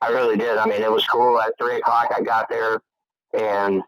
[0.00, 0.58] I really did.
[0.58, 1.40] I mean, it was cool.
[1.40, 2.80] At three o'clock, I got there,
[3.34, 3.82] and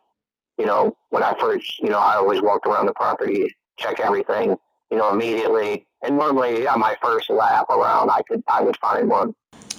[0.58, 4.56] you know, when I first, you know, I always walked around the property, check everything,
[4.90, 5.86] you know, immediately.
[6.02, 9.34] And normally, on my first lap around, I could, I would find one.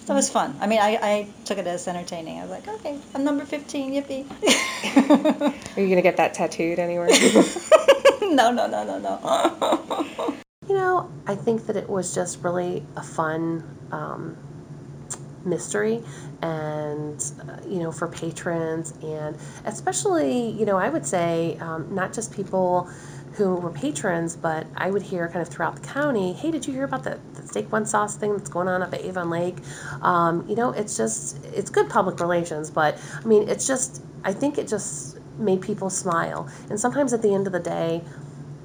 [0.08, 0.56] That was fun.
[0.60, 2.39] I mean, I, I took it as entertaining.
[2.39, 4.26] I was like, okay, I'm number 15, yippee.
[5.78, 7.08] Are you going to get that tattooed anywhere?
[8.22, 10.36] no, no, no, no, no.
[10.68, 14.38] you know, I think that it was just really a fun um,
[15.45, 16.04] mystery
[16.41, 19.36] and uh, you know for patrons and
[19.66, 22.88] especially you know i would say um, not just people
[23.34, 26.73] who were patrons but i would hear kind of throughout the county hey did you
[26.73, 29.57] hear about the, the steak one sauce thing that's going on up at avon lake?
[30.01, 34.34] Um, you know it's just it's good public relations but i mean it's just i
[34.34, 36.47] think it just made people smile.
[36.69, 38.03] And sometimes at the end of the day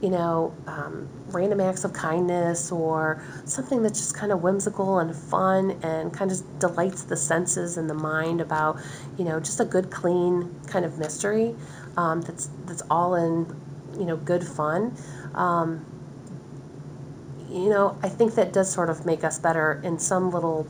[0.02, 5.16] you know, um, random acts of kindness or something that's just kind of whimsical and
[5.16, 8.78] fun and kind of delights the senses and the mind about,
[9.16, 11.54] you know, just a good, clean kind of mystery
[11.96, 13.46] um, that's that's all in,
[13.98, 14.96] you know, good fun.
[15.34, 15.84] Um,
[17.50, 20.66] you know, I think that does sort of make us better in some little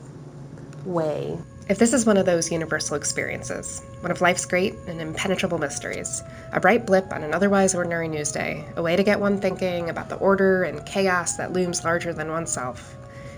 [0.85, 1.37] way.
[1.69, 6.23] If this is one of those universal experiences, one of life's great and impenetrable mysteries,
[6.53, 9.89] a bright blip on an otherwise ordinary news day, a way to get one thinking
[9.89, 12.95] about the order and chaos that looms larger than oneself,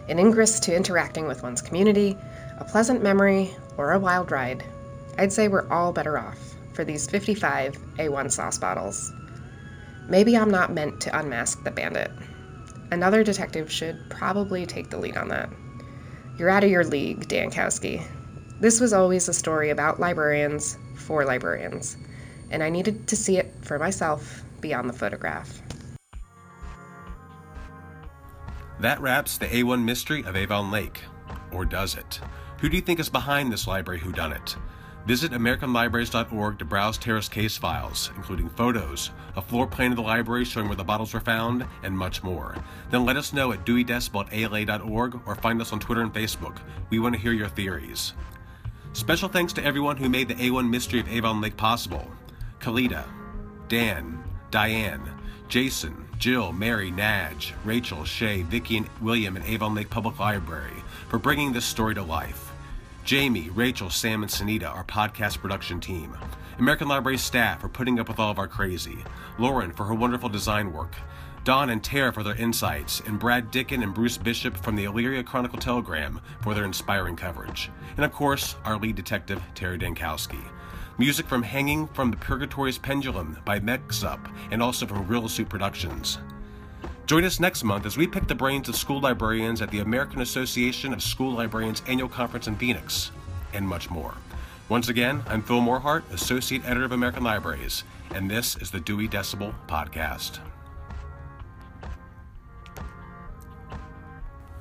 [0.09, 2.15] an ingress to interacting with one's community,
[2.59, 4.63] a pleasant memory, or a wild ride,
[5.17, 6.37] I'd say we're all better off
[6.73, 9.11] for these 55 A1 sauce bottles.
[10.09, 12.11] Maybe I'm not meant to unmask the bandit.
[12.91, 15.49] Another detective should probably take the lead on that.
[16.37, 18.03] You're out of your league, Dankowski.
[18.59, 21.95] This was always a story about librarians for librarians,
[22.49, 25.61] and I needed to see it for myself beyond the photograph.
[28.79, 31.03] That wraps the A1 mystery of Avon Lake.
[31.51, 32.19] Or does it?
[32.61, 34.55] Who do you think is behind this library whodunit?
[35.05, 40.45] Visit AmericanLibraries.org to browse Tara's case files, including photos, a floor plan of the library
[40.45, 42.55] showing where the bottles were found, and much more.
[42.91, 46.57] Then let us know at DeweyDecibel at ALA.org or find us on Twitter and Facebook.
[46.89, 48.13] We want to hear your theories.
[48.93, 52.07] Special thanks to everyone who made the A1 Mystery of Avon Lake possible
[52.59, 53.05] Kalita,
[53.67, 55.11] Dan, Diane,
[55.47, 61.17] Jason, Jill, Mary, Nadge, Rachel, Shay, Vicky, and William at Avon Lake Public Library for
[61.17, 62.48] bringing this story to life.
[63.09, 66.15] Jamie, Rachel, Sam, and Sunita, our podcast production team.
[66.59, 69.03] American Library staff for putting up with all of our crazy.
[69.39, 70.93] Lauren for her wonderful design work.
[71.43, 75.25] Don and Tara for their insights, and Brad Dicken and Bruce Bishop from the Elyria
[75.25, 77.71] Chronicle Telegram for their inspiring coverage.
[77.95, 80.43] And of course, our lead detective, Terra Dankowski.
[80.99, 84.19] Music from Hanging from the Purgatory's Pendulum by Mix Up,
[84.51, 86.19] and also from Real Suit Productions.
[87.09, 90.21] Join us next month as we pick the brains of school librarians at the American
[90.21, 93.09] Association of School Librarians annual conference in Phoenix,
[93.51, 94.13] and much more.
[94.69, 97.83] Once again, I'm Phil Morehart, Associate Editor of American Libraries,
[98.13, 100.37] and this is the Dewey Decibel Podcast.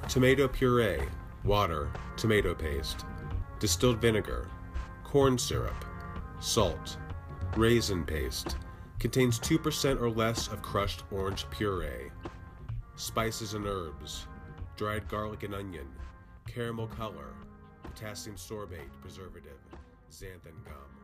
[0.09, 1.03] Tomato puree,
[1.45, 3.05] water, tomato paste,
[3.61, 4.49] distilled vinegar,
[5.05, 5.85] corn syrup,
[6.41, 6.97] salt,
[7.59, 8.57] raisin paste,
[8.99, 12.11] contains 2% or less of crushed orange puree
[12.99, 14.27] spices and herbs,
[14.77, 15.87] dried garlic and onion,
[16.49, 17.33] caramel color,
[17.85, 19.61] potassium sorbate preservative,
[20.11, 20.98] xanthan gum.